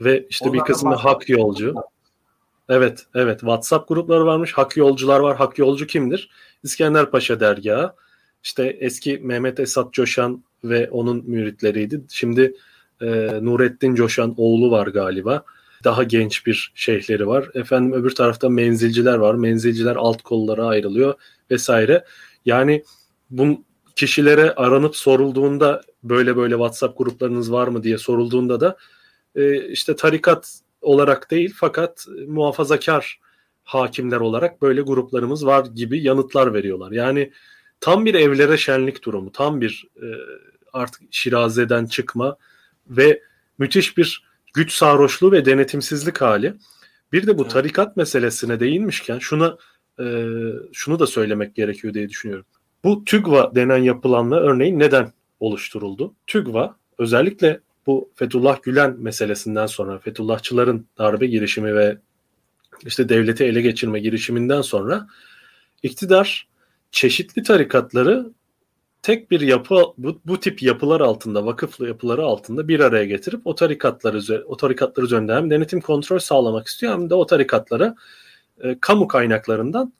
[0.00, 1.74] ve işte Onlardan bir kısmı hak yolcu.
[2.68, 3.40] Evet, evet.
[3.40, 4.52] WhatsApp grupları varmış.
[4.52, 5.36] Hak yolcular var.
[5.36, 6.30] Hak yolcu kimdir?
[6.62, 7.92] İskender Paşa dergahı.
[8.42, 12.02] İşte eski Mehmet Esat Coşan ve onun müritleriydi.
[12.08, 12.54] Şimdi
[13.00, 13.06] e,
[13.42, 15.44] Nurettin Coşan oğlu var galiba.
[15.84, 17.50] Daha genç bir şeyhleri var.
[17.54, 19.34] Efendim öbür tarafta menzilciler var.
[19.34, 21.14] Menzilciler alt kollara ayrılıyor
[21.50, 22.04] vesaire.
[22.44, 22.84] Yani
[23.30, 23.64] bu
[23.96, 28.76] kişilere aranıp sorulduğunda böyle böyle WhatsApp gruplarınız var mı diye sorulduğunda da
[29.34, 33.20] e, işte tarikat olarak değil fakat muhafazakar
[33.64, 36.92] hakimler olarak böyle gruplarımız var gibi yanıtlar veriyorlar.
[36.92, 37.32] Yani
[37.80, 40.06] tam bir evlere şenlik durumu, tam bir e,
[40.72, 42.36] artık şirazeden çıkma
[42.88, 43.22] ve
[43.58, 46.54] müthiş bir güç sarhoşluğu ve denetimsizlik hali.
[47.12, 49.56] Bir de bu tarikat meselesine değinmişken şuna
[50.00, 50.26] e,
[50.72, 52.46] şunu da söylemek gerekiyor diye düşünüyorum.
[52.84, 56.14] Bu TÜGVA denen yapılanma örneğin neden oluşturuldu?
[56.26, 61.98] TÜGVA özellikle bu Fethullah Gülen meselesinden sonra Fethullahçıların darbe girişimi ve
[62.86, 65.06] işte devleti ele geçirme girişiminden sonra
[65.82, 66.48] iktidar
[66.90, 68.30] çeşitli tarikatları
[69.02, 73.54] tek bir yapı bu, bu tip yapılar altında vakıflı yapıları altında bir araya getirip o
[73.54, 77.94] tarikatları o tarikatlar üzerinde hem denetim kontrol sağlamak istiyor hem de o tarikatlara
[78.60, 79.92] e, kamu kaynaklarından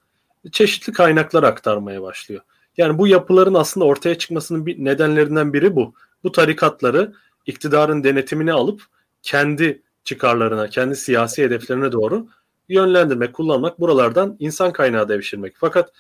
[0.53, 2.43] çeşitli kaynaklar aktarmaya başlıyor.
[2.77, 5.95] Yani bu yapıların aslında ortaya çıkmasının bir nedenlerinden biri bu.
[6.25, 7.13] Bu tarikatları
[7.47, 8.83] iktidarın denetimini alıp
[9.23, 12.29] kendi çıkarlarına, kendi siyasi hedeflerine doğru
[12.69, 15.55] yönlendirmek, kullanmak, buralardan insan kaynağı devşirmek.
[15.57, 15.93] Fakat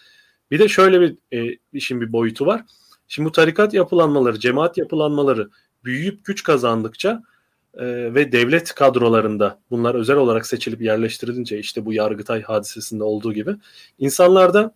[0.51, 2.65] Bir de şöyle bir e, işin bir boyutu var.
[3.09, 5.51] Şimdi bu tarikat yapılanmaları, cemaat yapılanmaları
[5.85, 7.23] büyüyüp güç kazandıkça
[7.75, 13.57] e, ve devlet kadrolarında bunlar özel olarak seçilip yerleştirilince işte bu Yargıtay hadisesinde olduğu gibi
[13.99, 14.75] insanlarda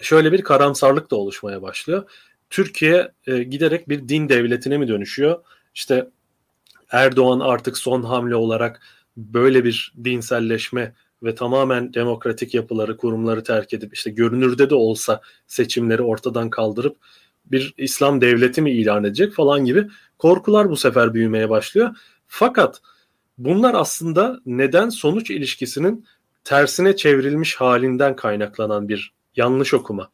[0.00, 2.10] şöyle bir karamsarlık da oluşmaya başlıyor.
[2.50, 5.38] Türkiye e, giderek bir din devletine mi dönüşüyor?
[5.74, 6.10] İşte
[6.90, 8.80] Erdoğan artık son hamle olarak
[9.16, 16.02] böyle bir dinselleşme ve tamamen demokratik yapıları, kurumları terk edip işte görünürde de olsa seçimleri
[16.02, 16.96] ortadan kaldırıp
[17.46, 19.88] bir İslam devleti mi ilan edecek falan gibi
[20.18, 21.96] korkular bu sefer büyümeye başlıyor.
[22.26, 22.80] Fakat
[23.38, 26.06] bunlar aslında neden sonuç ilişkisinin
[26.44, 30.10] tersine çevrilmiş halinden kaynaklanan bir yanlış okuma.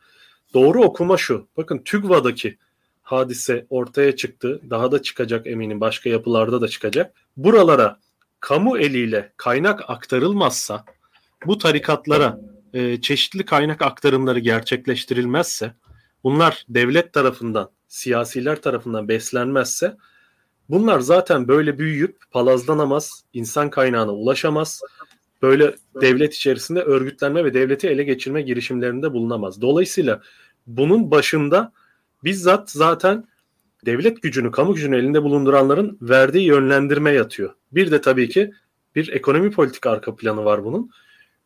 [0.54, 1.48] Doğru okuma şu.
[1.56, 2.58] Bakın TÜGVA'daki
[3.04, 4.60] hadise ortaya çıktı.
[4.70, 5.80] Daha da çıkacak eminim.
[5.80, 7.14] Başka yapılarda da çıkacak.
[7.36, 7.98] Buralara
[8.40, 10.84] kamu eliyle kaynak aktarılmazsa
[11.46, 12.40] bu tarikatlara
[12.74, 15.74] e, çeşitli kaynak aktarımları gerçekleştirilmezse
[16.24, 19.96] bunlar devlet tarafından, siyasiler tarafından beslenmezse
[20.70, 24.80] bunlar zaten böyle büyüyüp palazlanamaz, insan kaynağına ulaşamaz.
[25.42, 29.60] Böyle devlet içerisinde örgütlenme ve devleti ele geçirme girişimlerinde bulunamaz.
[29.60, 30.20] Dolayısıyla
[30.66, 31.72] bunun başında
[32.24, 33.24] bizzat zaten
[33.86, 37.54] devlet gücünü, kamu gücünü elinde bulunduranların verdiği yönlendirme yatıyor.
[37.72, 38.52] Bir de tabii ki
[38.96, 40.90] bir ekonomi politik arka planı var bunun.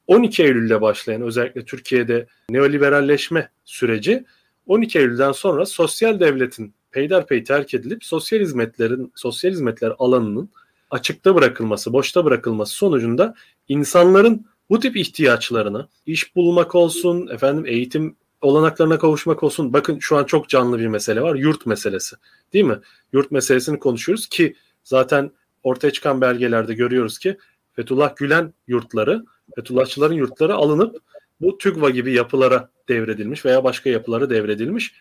[0.07, 4.24] 12 Eylül'le başlayan özellikle Türkiye'de neoliberalleşme süreci
[4.66, 10.51] 12 Eylül'den sonra sosyal devletin peyderpey terk edilip sosyal hizmetlerin sosyal hizmetler alanının
[10.91, 13.35] açıkta bırakılması, boşta bırakılması sonucunda
[13.68, 19.72] insanların bu tip ihtiyaçlarını iş bulmak olsun, efendim eğitim olanaklarına kavuşmak olsun.
[19.72, 21.34] Bakın şu an çok canlı bir mesele var.
[21.34, 22.16] Yurt meselesi.
[22.53, 22.78] Değil mi?
[23.12, 25.30] Yurt meselesini konuşuyoruz ki zaten
[25.62, 27.39] ortaya çıkan belgelerde görüyoruz ki
[27.72, 29.24] Fethullah Gülen yurtları,
[29.57, 30.97] Fethullahçıların yurtları alınıp
[31.41, 34.95] bu TÜGVA gibi yapılara devredilmiş veya başka yapılara devredilmiş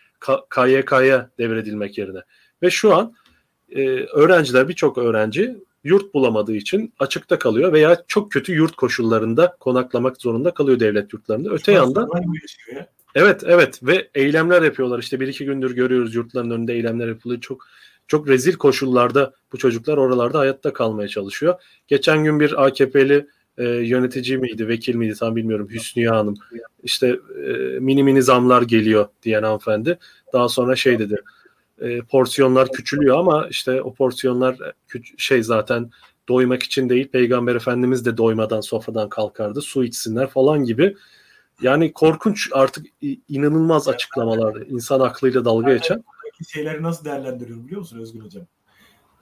[0.54, 2.18] KYK'ya devredilmek yerine.
[2.62, 3.14] Ve şu an
[3.70, 10.22] e, öğrenciler birçok öğrenci yurt bulamadığı için açıkta kalıyor veya çok kötü yurt koşullarında konaklamak
[10.22, 11.50] zorunda kalıyor devlet yurtlarında.
[11.50, 12.08] Öte yandan
[13.14, 17.66] Evet evet ve eylemler yapıyorlar işte bir iki gündür görüyoruz yurtların önünde eylemler yapılıyor çok
[18.06, 21.54] çok rezil koşullarda bu çocuklar oralarda hayatta kalmaya çalışıyor.
[21.88, 23.26] Geçen gün bir AKP'li
[23.58, 26.34] e, yönetici miydi, vekil miydi tam bilmiyorum Hüsniye Hanım.
[26.82, 29.98] İşte e, mini mini zamlar geliyor diyen hanımefendi.
[30.32, 31.22] Daha sonra şey dedi.
[31.80, 34.56] E, porsiyonlar küçülüyor ama işte o porsiyonlar
[35.16, 35.90] şey zaten
[36.28, 37.08] doymak için değil.
[37.08, 39.62] Peygamber Efendimiz de doymadan sofradan kalkardı.
[39.62, 40.96] Su içsinler falan gibi.
[41.62, 42.86] Yani korkunç artık
[43.28, 44.56] inanılmaz açıklamalar.
[44.56, 46.04] insan aklıyla dalga geçen.
[46.48, 48.46] Şeyleri nasıl değerlendiriyorum biliyor musun Özgür Hocam?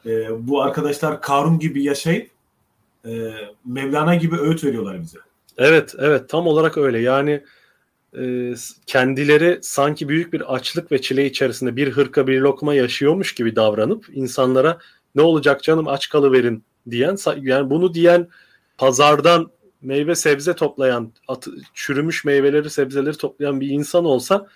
[0.06, 2.30] Ee, bu arkadaşlar Karun gibi yaşayıp
[3.04, 3.32] e,
[3.64, 5.18] Mevlana gibi öğüt veriyorlar bize.
[5.58, 6.98] Evet, evet tam olarak öyle.
[6.98, 7.44] Yani
[8.20, 8.54] e,
[8.86, 14.06] kendileri sanki büyük bir açlık ve çile içerisinde bir hırka bir lokma yaşıyormuş gibi davranıp
[14.12, 14.78] insanlara
[15.14, 18.28] ne olacak canım aç kalıverin diyen yani bunu diyen
[18.78, 19.50] pazardan
[19.82, 24.46] meyve sebze toplayan at, çürümüş meyveleri sebzeleri toplayan bir insan olsa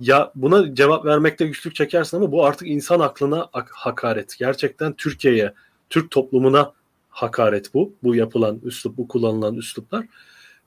[0.00, 4.38] ya buna cevap vermekte güçlük çekersin ama bu artık insan aklına hakaret.
[4.38, 5.52] Gerçekten Türkiye'ye,
[5.90, 6.72] Türk toplumuna
[7.08, 7.92] hakaret bu.
[8.02, 10.06] Bu yapılan üslup, bu kullanılan üsluplar.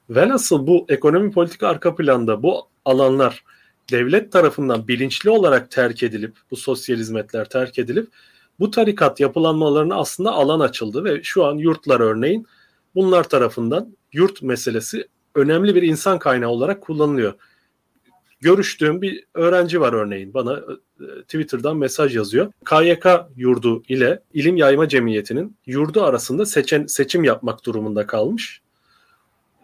[0.10, 3.44] Velhasıl bu ekonomi politika arka planda bu alanlar
[3.92, 8.08] devlet tarafından bilinçli olarak terk edilip, bu sosyal hizmetler terk edilip
[8.60, 12.48] bu tarikat yapılanmalarına aslında alan açıldı ve şu an yurtlar örneğin
[12.96, 17.34] bunlar tarafından yurt meselesi önemli bir insan kaynağı olarak kullanılıyor.
[18.42, 20.58] Görüştüğüm bir öğrenci var örneğin bana
[21.00, 22.52] e, Twitter'dan mesaj yazıyor.
[22.70, 28.62] KYK yurdu ile İlim Yayma Cemiyeti'nin yurdu arasında seçen, seçim yapmak durumunda kalmış.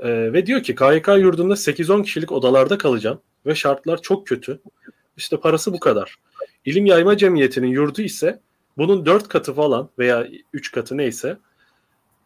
[0.02, 4.62] Ee, ve diyor ki KYK yurdunda 8-10 kişilik odalarda kalacağım ve şartlar çok kötü.
[5.18, 6.16] İşte parası bu kadar.
[6.66, 8.40] İlim Yayma Cemiyeti'nin yurdu ise
[8.78, 11.38] bunun 4 katı falan veya 3 katı neyse.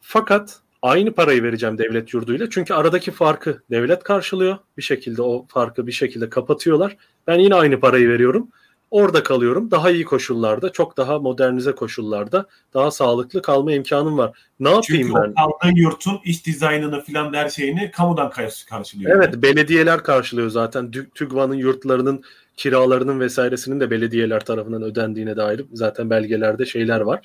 [0.01, 2.49] Fakat aynı parayı vereceğim devlet yurduyla.
[2.49, 4.57] Çünkü aradaki farkı devlet karşılıyor.
[4.77, 6.97] Bir şekilde o farkı bir şekilde kapatıyorlar.
[7.27, 8.49] Ben yine aynı parayı veriyorum.
[8.95, 9.71] Orada kalıyorum.
[9.71, 14.37] Daha iyi koşullarda, çok daha modernize koşullarda, daha sağlıklı kalma imkanım var.
[14.59, 15.23] Ne yapayım Çünkü ben?
[15.23, 18.31] Çünkü kaldığın yurtun iç dizaynını filan her şeyini kamudan
[18.69, 19.17] karşılıyor.
[19.17, 20.91] Evet, belediyeler karşılıyor zaten.
[21.15, 22.23] TÜGVA'nın yurtlarının
[22.57, 27.21] kiralarının vesairesinin de belediyeler tarafından ödendiğine dair zaten belgelerde şeyler var.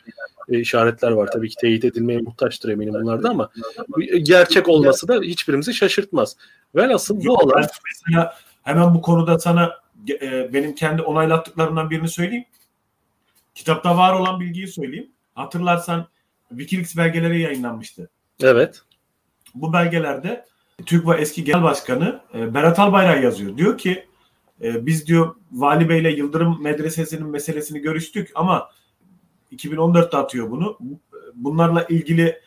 [0.48, 1.28] E, işaretler var.
[1.32, 3.50] Tabii ki teyit edilmeye muhtaçtır eminim bunlarda ama
[4.22, 6.36] gerçek olması da hiçbirimizi şaşırtmaz.
[6.74, 12.44] Velhasıl bu olan mesela hemen bu konuda sana e, benim kendi onaylattıklarımdan birini söyleyeyim.
[13.54, 15.10] Kitapta var olan bilgiyi söyleyeyim.
[15.34, 16.06] Hatırlarsan
[16.48, 18.10] Wikileaks belgeleri yayınlanmıştı.
[18.42, 18.82] Evet.
[19.54, 20.44] Bu belgelerde
[20.86, 23.56] TÜGVA eski genel başkanı e, Berat Albayrak yazıyor.
[23.56, 24.06] Diyor ki
[24.62, 28.70] e, biz diyor Vali Bey'le Yıldırım Medresesi'nin meselesini görüştük ama
[29.52, 30.78] 2014'te atıyor bunu.
[31.34, 32.40] Bunlarla ilgili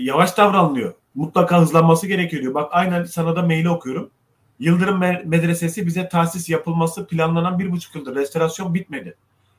[0.00, 0.94] yavaş davranılıyor.
[1.14, 2.54] Mutlaka hızlanması gerekiyor diyor.
[2.54, 4.10] Bak aynen sana da maili okuyorum.
[4.58, 8.14] Yıldırım Medresesi bize tahsis yapılması planlanan bir buçuk yıldır.
[8.14, 9.16] Restorasyon bitmedi.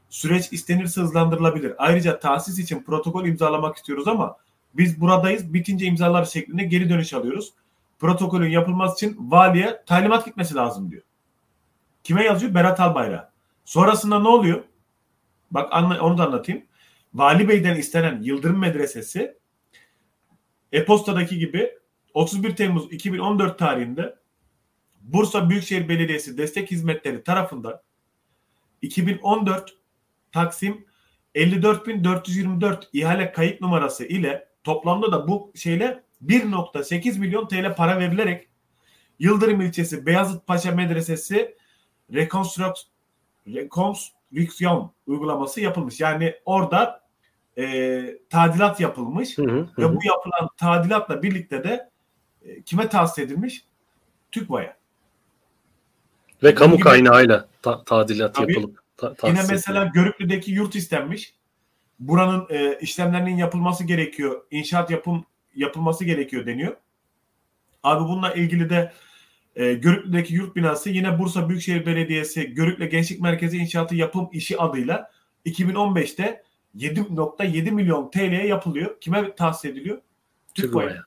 [0.10, 1.74] Süreç istenirse hızlandırılabilir.
[1.78, 4.38] Ayrıca tahsis için protokol imzalamak istiyoruz ama
[4.74, 7.54] biz buradayız bitince imzalar şeklinde geri dönüş alıyoruz.
[8.00, 11.02] Protokolün yapılması için valiye talimat gitmesi lazım diyor.
[12.04, 12.54] Kime yazıyor?
[12.54, 13.34] Berat Albayrak.
[13.66, 14.64] Sonrasında ne oluyor?
[15.52, 16.64] Bak onu da anlatayım.
[17.14, 19.38] Vali Bey'den istenen Yıldırım Medresesi
[20.72, 21.72] e-postadaki gibi
[22.14, 24.16] 31 Temmuz 2014 tarihinde
[25.08, 27.82] Bursa Büyükşehir Belediyesi Destek Hizmetleri tarafından
[28.82, 29.78] 2014
[30.32, 30.86] Taksim
[31.36, 38.48] 54.424 ihale kayıt numarası ile toplamda da bu şeyle 1.8 milyon TL para verilerek
[39.20, 41.58] Yıldırım ilçesi Beyazıt Paşa Medresesi
[42.14, 46.00] rekonstrüksiyon uygulaması yapılmış.
[46.00, 47.08] Yani orada
[47.58, 49.70] e, tadilat yapılmış hı hı, hı.
[49.78, 51.90] ve bu yapılan tadilatla birlikte de
[52.42, 53.66] e, kime tahsis edilmiş?
[54.32, 54.78] TÜKVA'ya.
[56.44, 61.34] Ve kamu gibi, kaynağıyla ta- tadilat tabii, yapılıp ta- Yine mesela Görüklü'deki yurt istenmiş.
[62.00, 64.42] Buranın e, işlemlerinin yapılması gerekiyor.
[64.52, 65.26] İnşaat yapım
[65.56, 66.78] yapılması gerekiyor deniyor.
[67.84, 68.94] Abi bununla ilgili de
[69.56, 75.12] e, Görüklü'deki yurt binası yine Bursa Büyükşehir Belediyesi Görüklü Gençlik Merkezi İnşaatı Yapım İşi adıyla
[75.46, 76.44] 2015'te
[76.78, 79.02] 7.7 milyon TL'ye yapılıyor.
[79.02, 79.98] Kime tahsis ediliyor?
[80.56, 81.04] TÜKVA'ya.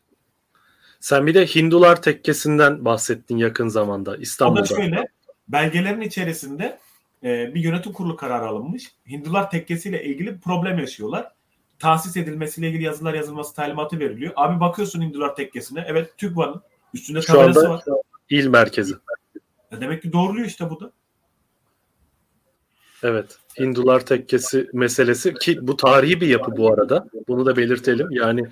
[1.01, 4.61] Sen bir de Hindular tekkesinden bahsettin yakın zamanda İstanbul'da.
[4.61, 5.09] O da şöyle
[5.53, 6.79] belgelerin içerisinde
[7.25, 8.93] e, bir yönetim kurulu kararı alınmış.
[9.09, 11.33] Hindular tekkesiyle ilgili problem yaşıyorlar.
[11.79, 14.33] Tahsis edilmesiyle ilgili yazılar yazılması talimatı veriliyor.
[14.37, 15.85] Abi bakıyorsun Hindular tekkesine.
[15.89, 16.63] Evet TÜGVA'nın
[16.95, 17.83] üstünde Şu tabelası anda var.
[18.31, 18.95] il merkezi.
[19.73, 20.93] E demek ki doğruluyor işte bu da.
[23.03, 23.39] Evet.
[23.59, 27.07] Hindular tekkesi meselesi ki bu tarihi bir yapı bu arada.
[27.29, 28.11] Bunu da belirtelim.
[28.11, 28.47] Yani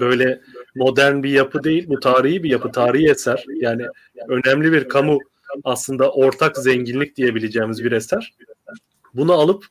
[0.00, 0.40] böyle
[0.74, 1.88] modern bir yapı değil.
[1.88, 3.44] Bu tarihi bir yapı, tarihi eser.
[3.48, 3.86] Yani
[4.28, 5.18] önemli bir kamu
[5.64, 8.34] aslında ortak zenginlik diyebileceğimiz bir eser.
[9.14, 9.66] Bunu alıp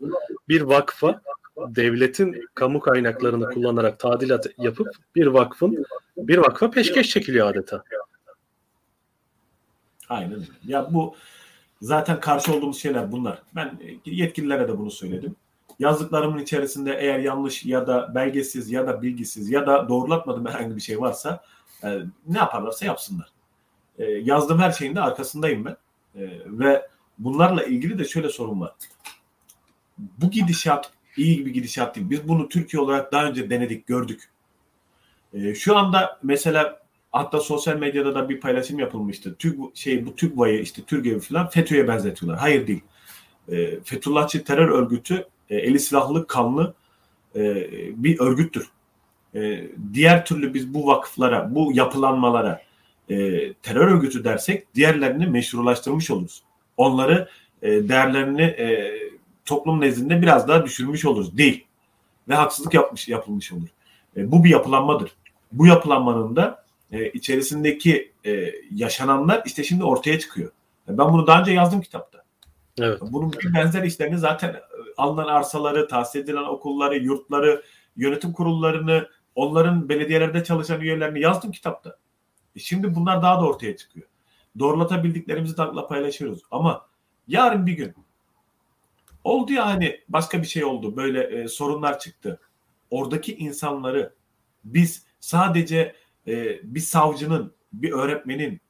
[0.49, 1.21] bir vakfa
[1.57, 5.86] devletin kamu kaynaklarını kullanarak tadilat yapıp bir vakfın
[6.17, 7.84] bir vakfa peşkeş çekiliyor adeta.
[10.09, 10.45] Aynen.
[10.67, 11.15] Ya bu
[11.81, 13.41] zaten karşı olduğumuz şeyler bunlar.
[13.55, 15.36] Ben yetkililere de bunu söyledim.
[15.79, 20.81] Yazdıklarımın içerisinde eğer yanlış ya da belgesiz ya da bilgisiz ya da doğrulatmadığım herhangi bir
[20.81, 21.43] şey varsa
[21.84, 23.32] e, ne yaparlarsa yapsınlar.
[23.99, 25.77] E, yazdığım her şeyin de arkasındayım ben.
[26.15, 26.87] E, ve
[27.19, 28.71] bunlarla ilgili de şöyle sorun var.
[29.97, 32.09] Bu gidişat iyi bir gidişat değil.
[32.09, 34.29] Biz bunu Türkiye olarak daha önce denedik, gördük.
[35.33, 39.35] E, şu anda mesela hatta sosyal medyada da bir paylaşım yapılmıştı.
[39.39, 42.39] Türk şey bu TÜGVA'yı işte Türkiye falan FETÖ'ye benzetiyorlar.
[42.39, 42.83] Hayır değil.
[43.51, 46.73] E, Fethullahçı terör örgütü e, eli silahlı, kanlı
[47.35, 47.41] e,
[48.03, 48.69] bir örgüttür.
[49.35, 52.61] E, diğer türlü biz bu vakıflara, bu yapılanmalara
[53.10, 56.43] e, terör örgütü dersek diğerlerini meşrulaştırmış oluruz.
[56.78, 57.30] Onları
[57.62, 58.93] e, değerlerini e,
[59.45, 61.38] toplum nezdinde biraz daha düşürmüş oluruz.
[61.38, 61.66] Değil.
[62.30, 63.68] Ve haksızlık yapmış yapılmış olur.
[64.18, 65.12] E, bu bir yapılanmadır.
[65.51, 70.51] Bu yapılanmanın da e, içerisindeki e, yaşananlar işte şimdi ortaya çıkıyor.
[70.89, 72.24] E, ben bunu daha önce yazdım kitapta.
[72.80, 72.99] Evet.
[73.01, 74.62] Bunun bir benzer işlerini zaten e,
[74.97, 77.64] alınan arsaları, tahsis edilen okulları, yurtları,
[77.95, 81.97] yönetim kurullarını, onların belediyelerde çalışan üyelerini yazdım kitapta.
[82.56, 84.08] E şimdi bunlar daha da ortaya çıkıyor.
[84.60, 86.41] Doğrulatabildiklerimizi takla paylaşıyoruz.
[86.51, 86.86] Ama
[87.28, 87.93] yarın bir gün
[89.24, 90.95] oldu ya hani başka bir şey oldu.
[90.95, 92.39] Böyle e, sorunlar çıktı.
[92.89, 94.14] Oradaki insanları
[94.64, 95.95] biz sadece
[96.28, 98.62] e, bir savcının, bir öğretmenin,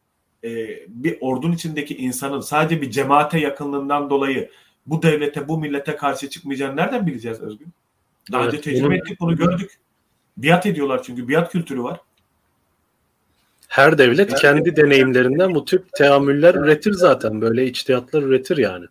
[0.43, 0.49] e,
[0.87, 4.51] bir ordun içindeki insanın sadece bir cemaate yakınlığından dolayı
[4.85, 7.67] bu devlete, bu millete karşı çıkmayacağını nereden bileceğiz Özgün?
[8.31, 9.79] Daha evet, önce tecrübe ettik, bunu gördük.
[10.37, 11.99] Biat ediyorlar çünkü biat kültürü var.
[13.73, 17.41] Her devlet kendi deneyimlerinden bu tip teamüller üretir zaten.
[17.41, 18.85] Böyle içtihatlar üretir yani.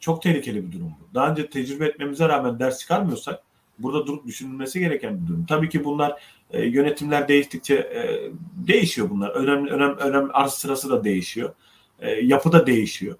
[0.00, 1.14] Çok tehlikeli bir durum bu.
[1.14, 3.40] Daha önce tecrübe etmemize rağmen ders çıkarmıyorsak
[3.78, 5.46] burada durup düşünülmesi gereken bir durum.
[5.48, 8.30] Tabii ki bunlar e, yönetimler değiştikçe e,
[8.66, 9.30] değişiyor bunlar.
[9.30, 11.54] Önemli önem önem arz sırası da değişiyor.
[12.00, 13.16] E, yapı da değişiyor.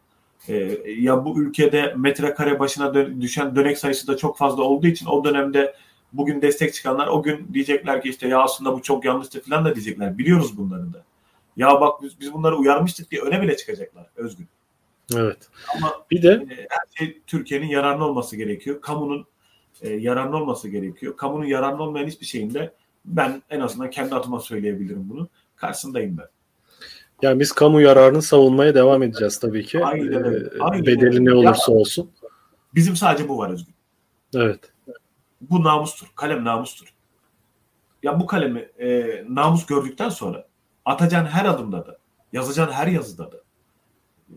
[0.48, 0.54] E,
[0.98, 5.24] ya bu ülkede metrekare başına dö- düşen dönek sayısı da çok fazla olduğu için o
[5.24, 5.74] dönemde
[6.16, 9.74] bugün destek çıkanlar o gün diyecekler ki işte ya aslında bu çok yanlıştı falan da
[9.74, 10.18] diyecekler.
[10.18, 11.04] Biliyoruz bunları da.
[11.56, 14.48] Ya bak biz, biz bunları uyarmıştık diye öne bile çıkacaklar Özgün.
[15.14, 15.48] Evet.
[15.76, 18.80] Ama bir de e, her şey Türkiye'nin yararlı olması gerekiyor.
[18.80, 19.26] Kamunun
[19.82, 21.16] e, yararlı olması gerekiyor.
[21.16, 25.28] Kamunun yararlı olmayan hiçbir şeyinde ben en azından kendi adıma söyleyebilirim bunu.
[25.56, 26.26] Karşısındayım ben.
[27.22, 29.84] Yani biz kamu yararını savunmaya devam edeceğiz tabii ki.
[29.84, 30.24] Aynen.
[30.24, 32.10] Ee, Aynen bedeli ne olursa olsun.
[32.74, 33.74] Bizim sadece bu var Özgür.
[34.34, 34.60] Evet.
[35.50, 36.06] Bu namustur.
[36.16, 36.94] Kalem namustur.
[38.02, 40.46] Ya bu kalemi e, namus gördükten sonra
[40.84, 41.98] atacağın her adımda da,
[42.32, 43.36] yazacağın her yazıda da,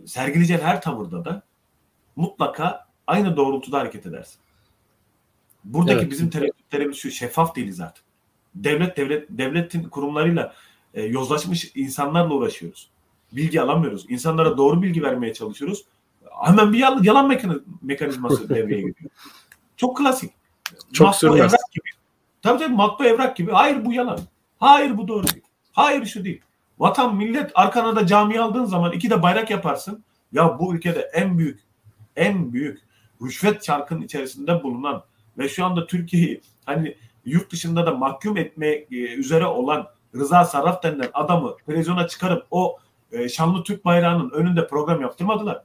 [0.06, 1.44] sergileyeceğin her tavırda da
[2.16, 4.40] mutlaka aynı doğrultuda hareket edersin.
[5.64, 6.12] Buradaki Evet.
[6.12, 8.04] bizim tereddütlerimiz şu şeffaf değiliz artık.
[8.56, 10.54] Devlet devlet devletin kurumlarıyla
[10.94, 12.90] e, yozlaşmış insanlarla uğraşıyoruz.
[13.32, 14.06] Bilgi alamıyoruz.
[14.10, 15.86] İnsanlara doğru bilgi vermeye çalışıyoruz.
[16.44, 19.12] Hemen bir yalan, yalan mekani- mekanizması devreye giriyor.
[19.78, 20.32] Çok klasik.
[20.94, 21.40] Çok Matbu sürmez.
[21.40, 21.90] evrak gibi.
[22.42, 23.52] Tabii tabii matbu evrak gibi.
[23.52, 24.20] Hayır bu yalan.
[24.60, 25.44] Hayır bu doğru değil.
[25.72, 26.42] Hayır şu değil.
[26.80, 30.04] Vatan millet arkana da cami aldığın zaman iki de bayrak yaparsın.
[30.32, 31.60] Ya bu ülkede en büyük
[32.16, 32.82] en büyük
[33.22, 35.04] rüşvet çarkının içerisinde bulunan
[35.38, 40.84] ve şu anda Türkiye'yi hani yurt dışında da mahkum etmeye e, üzere olan Rıza Sarraf
[40.84, 42.78] denilen adamı televizyona çıkarıp o
[43.12, 45.64] e, şanlı Türk bayrağının önünde program yaptırmadılar.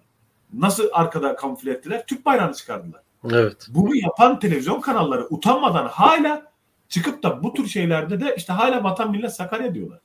[0.52, 2.06] Nasıl arkada kamufle ettiler?
[2.06, 3.01] Türk bayrağını çıkardılar.
[3.30, 3.66] Evet.
[3.68, 6.52] Bunu yapan televizyon kanalları utanmadan hala
[6.88, 10.00] çıkıp da bu tür şeylerde de işte hala vatan millet Sakarya diyorlar.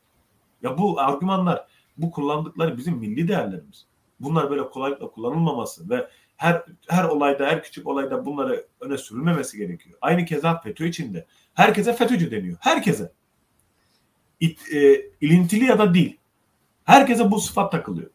[0.61, 3.85] Ya bu argümanlar, bu kullandıkları bizim milli değerlerimiz.
[4.19, 6.07] Bunlar böyle kolaylıkla kullanılmaması ve
[6.37, 9.97] her her olayda, her küçük olayda bunları öne sürülmemesi gerekiyor.
[10.01, 11.25] Aynı keza FETÖ içinde.
[11.53, 12.57] Herkese FETÖ'cü deniyor.
[12.61, 13.11] Herkese.
[14.39, 16.17] İt, e, ilintili ya da değil.
[16.83, 18.09] Herkese bu sıfat takılıyor.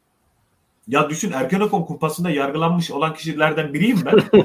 [0.89, 4.43] Ya düşün Ergenekon kumpasında yargılanmış olan kişilerden biriyim ben.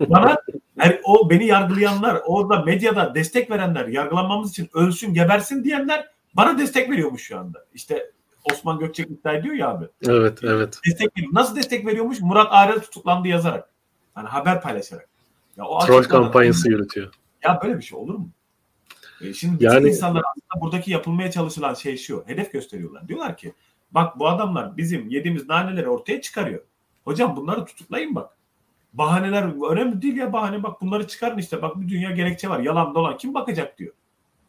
[0.10, 0.36] Bana
[0.78, 6.90] er- o beni yargılayanlar, orada medyada destek verenler, yargılanmamız için ölsün, gebersin diyenler bana destek
[6.90, 7.64] veriyormuş şu anda.
[7.74, 8.10] İşte
[8.52, 9.84] Osman Gökçek iddia ediyor ya abi.
[10.08, 10.78] Evet, evet.
[10.86, 11.32] Destek veriyor.
[11.34, 12.20] Nasıl destek veriyormuş?
[12.20, 13.68] Murat Arel tutuklandı yazarak.
[14.14, 15.08] Hani haber paylaşarak.
[15.56, 17.12] Ya o Troll kampanyası yürütüyor.
[17.44, 18.28] Ya böyle bir şey olur mu?
[19.20, 22.24] E şimdi Yani- yani, insanlar aslında buradaki yapılmaya çalışılan şey şu.
[22.26, 23.08] Hedef gösteriyorlar.
[23.08, 23.54] Diyorlar ki
[23.94, 26.62] bak bu adamlar bizim yediğimiz naneleri ortaya çıkarıyor.
[27.04, 28.36] Hocam bunları tutuklayın bak.
[28.92, 32.94] Bahaneler önemli değil ya bahane bak bunları çıkarın işte bak bir dünya gerekçe var yalan
[32.94, 33.92] dolan kim bakacak diyor.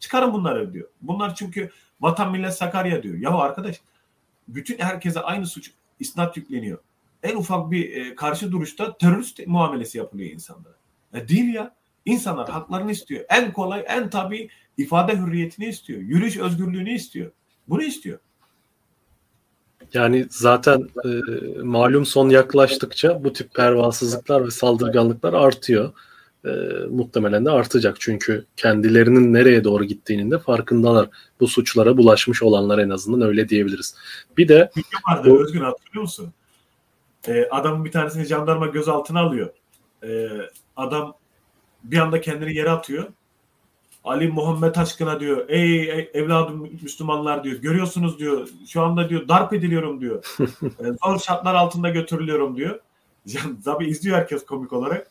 [0.00, 0.88] Çıkarın bunları diyor.
[1.02, 1.70] Bunlar çünkü
[2.00, 3.18] vatan millet Sakarya diyor.
[3.18, 3.80] Ya arkadaş
[4.48, 6.78] bütün herkese aynı suç isnat yükleniyor.
[7.22, 10.74] En ufak bir e, karşı duruşta terörist muamelesi yapılıyor insanlara.
[11.14, 11.74] E, değil ya.
[12.04, 13.24] İnsanlar haklarını istiyor.
[13.28, 16.00] En kolay, en tabii ifade hürriyetini istiyor.
[16.00, 17.32] Yürüyüş özgürlüğünü istiyor.
[17.68, 18.18] Bunu istiyor.
[19.94, 21.08] Yani zaten e,
[21.62, 25.92] malum son yaklaştıkça bu tip pervasızlıklar ve saldırganlıklar artıyor.
[26.44, 26.50] E,
[26.90, 31.08] muhtemelen de artacak çünkü kendilerinin nereye doğru gittiğinin de farkındalar.
[31.40, 33.94] Bu suçlara bulaşmış olanlar en azından öyle diyebiliriz.
[34.38, 36.32] Bir de Video vardı Bu- Özgün hatırlıyor musun?
[37.28, 39.50] E, adamın bir tanesini jandarma gözaltına alıyor.
[40.02, 40.28] E,
[40.76, 41.14] adam
[41.84, 43.06] bir anda kendini yere atıyor.
[44.04, 45.48] Ali Muhammed aşkına diyor.
[45.48, 47.56] Ey, ey evladım Müslümanlar diyor.
[47.56, 48.48] Görüyorsunuz diyor.
[48.66, 50.36] Şu anda diyor darp ediliyorum diyor.
[50.64, 52.80] E, zor şartlar altında götürülüyorum diyor.
[53.26, 55.10] Yani, tabii izliyor herkes komik olarak.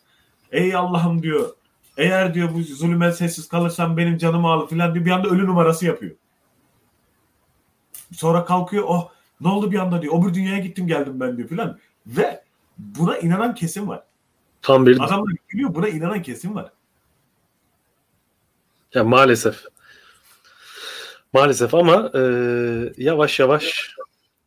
[0.52, 1.50] Ey Allah'ım diyor.
[1.98, 5.06] Eğer diyor bu zulüme sessiz kalırsam benim canımı al filan diyor.
[5.06, 6.16] Bir anda ölü numarası yapıyor.
[8.12, 8.84] Sonra kalkıyor.
[8.88, 9.10] Oh
[9.42, 10.22] ne oldu bir anda diyor.
[10.22, 11.80] Öbür dünyaya gittim geldim ben diyor filan.
[12.08, 12.44] Ve
[12.78, 14.04] buna inanan kesim var.
[14.62, 16.72] tam bir Adamlar gülüyor buna inanan kesim var.
[18.94, 19.66] Ya maalesef.
[21.34, 22.22] Maalesef ama e,
[22.98, 23.96] yavaş yavaş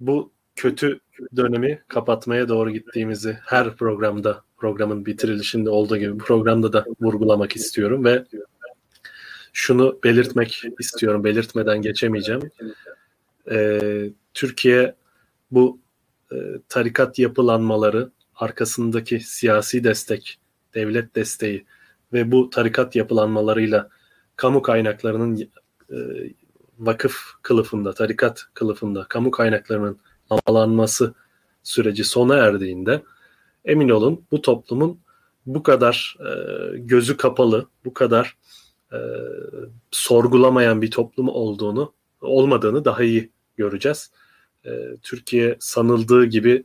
[0.00, 1.00] bu kötü
[1.36, 8.24] dönemi kapatmaya doğru gittiğimizi her programda programın bitirilişinde olduğu gibi programda da vurgulamak istiyorum ve
[9.52, 11.24] şunu belirtmek istiyorum.
[11.24, 12.50] Belirtmeden geçemeyeceğim.
[13.50, 13.80] E,
[14.34, 14.94] Türkiye
[15.50, 15.78] bu
[16.32, 16.36] e,
[16.68, 20.38] tarikat yapılanmaları arkasındaki siyasi destek,
[20.74, 21.64] devlet desteği
[22.12, 23.95] ve bu tarikat yapılanmalarıyla
[24.36, 25.50] kamu kaynaklarının
[25.90, 25.96] e,
[26.78, 29.98] vakıf kılıfında, tarikat kılıfında kamu kaynaklarının
[30.30, 31.14] amalanması
[31.62, 33.02] süreci sona erdiğinde
[33.64, 34.98] emin olun bu toplumun
[35.46, 36.30] bu kadar e,
[36.78, 38.36] gözü kapalı, bu kadar
[38.92, 38.98] e,
[39.90, 44.10] sorgulamayan bir toplum olduğunu, olmadığını daha iyi göreceğiz.
[44.64, 44.70] E,
[45.02, 46.64] Türkiye sanıldığı gibi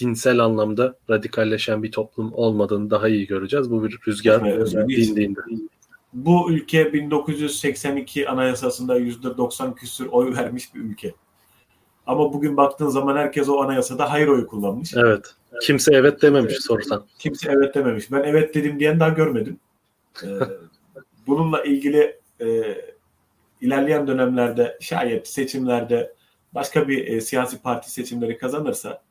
[0.00, 3.70] dinsel anlamda radikalleşen bir toplum olmadığını daha iyi göreceğiz.
[3.70, 4.44] Bu bir rüzgar
[4.88, 5.40] dindiğinde.
[6.14, 11.14] Bu ülke 1982 anayasasında %90 küsür oy vermiş bir ülke.
[12.06, 14.94] Ama bugün baktığın zaman herkes o anayasada hayır oyu kullanmış.
[14.96, 15.34] Evet.
[15.62, 17.06] Kimse evet dememiş sorsan.
[17.18, 18.12] Kimse evet dememiş.
[18.12, 19.58] Ben evet dedim diyen daha görmedim.
[20.22, 20.28] Ee,
[21.26, 22.76] bununla ilgili e,
[23.60, 26.14] ilerleyen dönemlerde şayet seçimlerde
[26.54, 29.02] başka bir e, siyasi parti seçimleri kazanırsa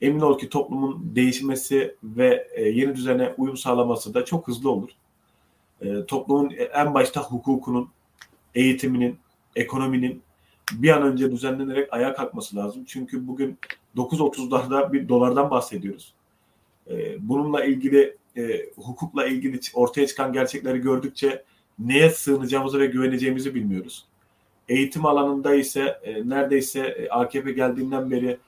[0.00, 4.90] emin ol ki toplumun değişmesi ve e, yeni düzene uyum sağlaması da çok hızlı olur.
[5.80, 7.88] E, toplumun en başta hukukunun,
[8.54, 9.18] eğitiminin,
[9.56, 10.22] ekonominin
[10.72, 12.84] bir an önce düzenlenerek ayağa kalkması lazım.
[12.86, 13.58] Çünkü bugün
[13.96, 16.14] 9.30'larda bir dolardan bahsediyoruz.
[16.90, 21.44] E, bununla ilgili e, hukukla ilgili ortaya çıkan gerçekleri gördükçe
[21.78, 24.04] neye sığınacağımızı ve güveneceğimizi bilmiyoruz.
[24.68, 28.38] Eğitim alanında ise e, neredeyse e, AKP geldiğinden beri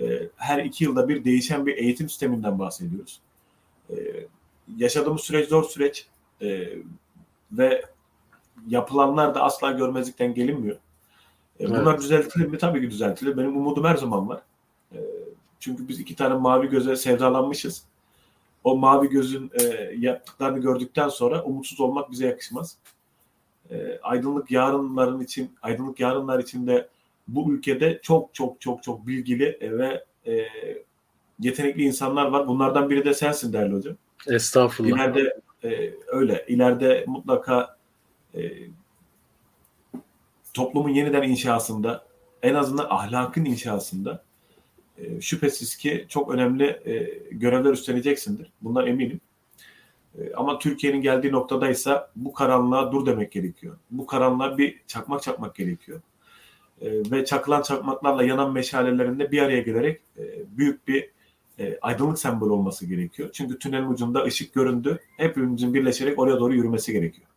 [0.00, 3.20] e, her iki yılda bir değişen bir eğitim sisteminden bahsediyoruz.
[3.90, 3.96] E,
[4.76, 6.06] yaşadığımız süreç zor süreç
[6.42, 6.68] e,
[7.52, 7.84] ve
[8.68, 10.76] yapılanlar da asla görmezlikten gelinmiyor.
[11.60, 12.00] E, bunlar evet.
[12.00, 12.58] düzeltilir mi?
[12.58, 13.36] Tabii ki düzeltilir.
[13.36, 14.42] Benim umudum her zaman var.
[14.92, 14.98] E,
[15.60, 17.84] çünkü biz iki tane mavi göze sevdalanmışız.
[18.64, 19.64] O mavi gözün e,
[19.98, 22.76] yaptıklarını gördükten sonra umutsuz olmak bize yakışmaz.
[23.70, 26.88] E, aydınlık yarınların için, aydınlık yarınlar içinde
[27.28, 30.48] bu ülkede çok çok çok çok bilgili ve e,
[31.40, 32.48] yetenekli insanlar var.
[32.48, 33.96] Bunlardan biri de sensin değerli hocam.
[34.26, 34.96] Estağfurullah.
[34.96, 36.44] İleride e, öyle.
[36.48, 37.76] İleride mutlaka
[38.34, 38.40] e,
[40.54, 42.04] toplumun yeniden inşasında
[42.42, 44.22] en azından ahlakın inşasında
[44.98, 48.52] e, şüphesiz ki çok önemli e, görevler üstleneceksindir.
[48.62, 49.20] Bundan eminim.
[50.18, 53.76] E, ama Türkiye'nin geldiği noktadaysa bu karanlığa dur demek gerekiyor.
[53.90, 56.00] Bu karanlığa bir çakmak çakmak gerekiyor.
[56.80, 60.22] E, ve çakılan çakmaklarla yanan meşalelerinde bir araya gelerek e,
[60.58, 61.10] büyük bir
[61.58, 63.28] e, aydınlık sembol olması gerekiyor.
[63.32, 64.98] Çünkü tünelin ucunda ışık göründü.
[65.16, 67.28] Hepimizin birleşerek oraya doğru yürümesi gerekiyor.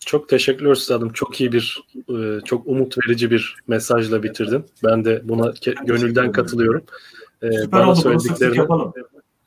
[0.00, 1.12] Çok teşekkürler üstadım.
[1.12, 4.64] Çok iyi bir, e, çok umut verici bir mesajla bitirdin.
[4.84, 5.54] Ben de buna
[5.86, 6.82] gönülden katılıyorum.
[7.42, 8.00] E, Süper Bana oldu.
[8.00, 8.92] söylediklerini yapalım.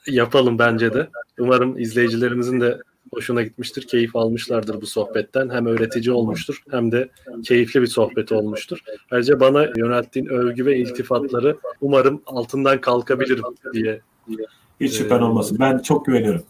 [0.07, 1.09] yapalım bence de.
[1.39, 2.79] Umarım izleyicilerimizin de
[3.13, 5.49] hoşuna gitmiştir, keyif almışlardır bu sohbetten.
[5.49, 7.09] Hem öğretici olmuştur hem de
[7.43, 8.79] keyifli bir sohbet olmuştur.
[9.11, 13.43] Ayrıca bana yönelttiğin övgü ve iltifatları umarım altından kalkabilirim
[13.73, 14.01] diye.
[14.79, 15.57] Hiç şüphen olmasın.
[15.59, 16.43] Ben çok güveniyorum.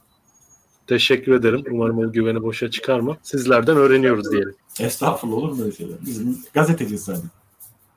[0.88, 1.64] Teşekkür ederim.
[1.72, 3.18] Umarım o güveni boşa çıkarma.
[3.24, 4.56] Sizlerden öğreniyoruz diyelim.
[4.80, 5.98] Estağfurullah olur mu öyle şeyler?
[6.06, 7.30] Biz gazeteciyiz zaten.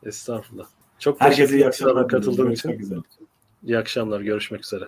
[0.03, 0.67] Estağfurullah.
[0.99, 2.09] Çok Herkese iyi akşamlar.
[2.09, 3.05] Katıldığım için.
[3.65, 4.21] İyi akşamlar.
[4.21, 4.85] Görüşmek üzere.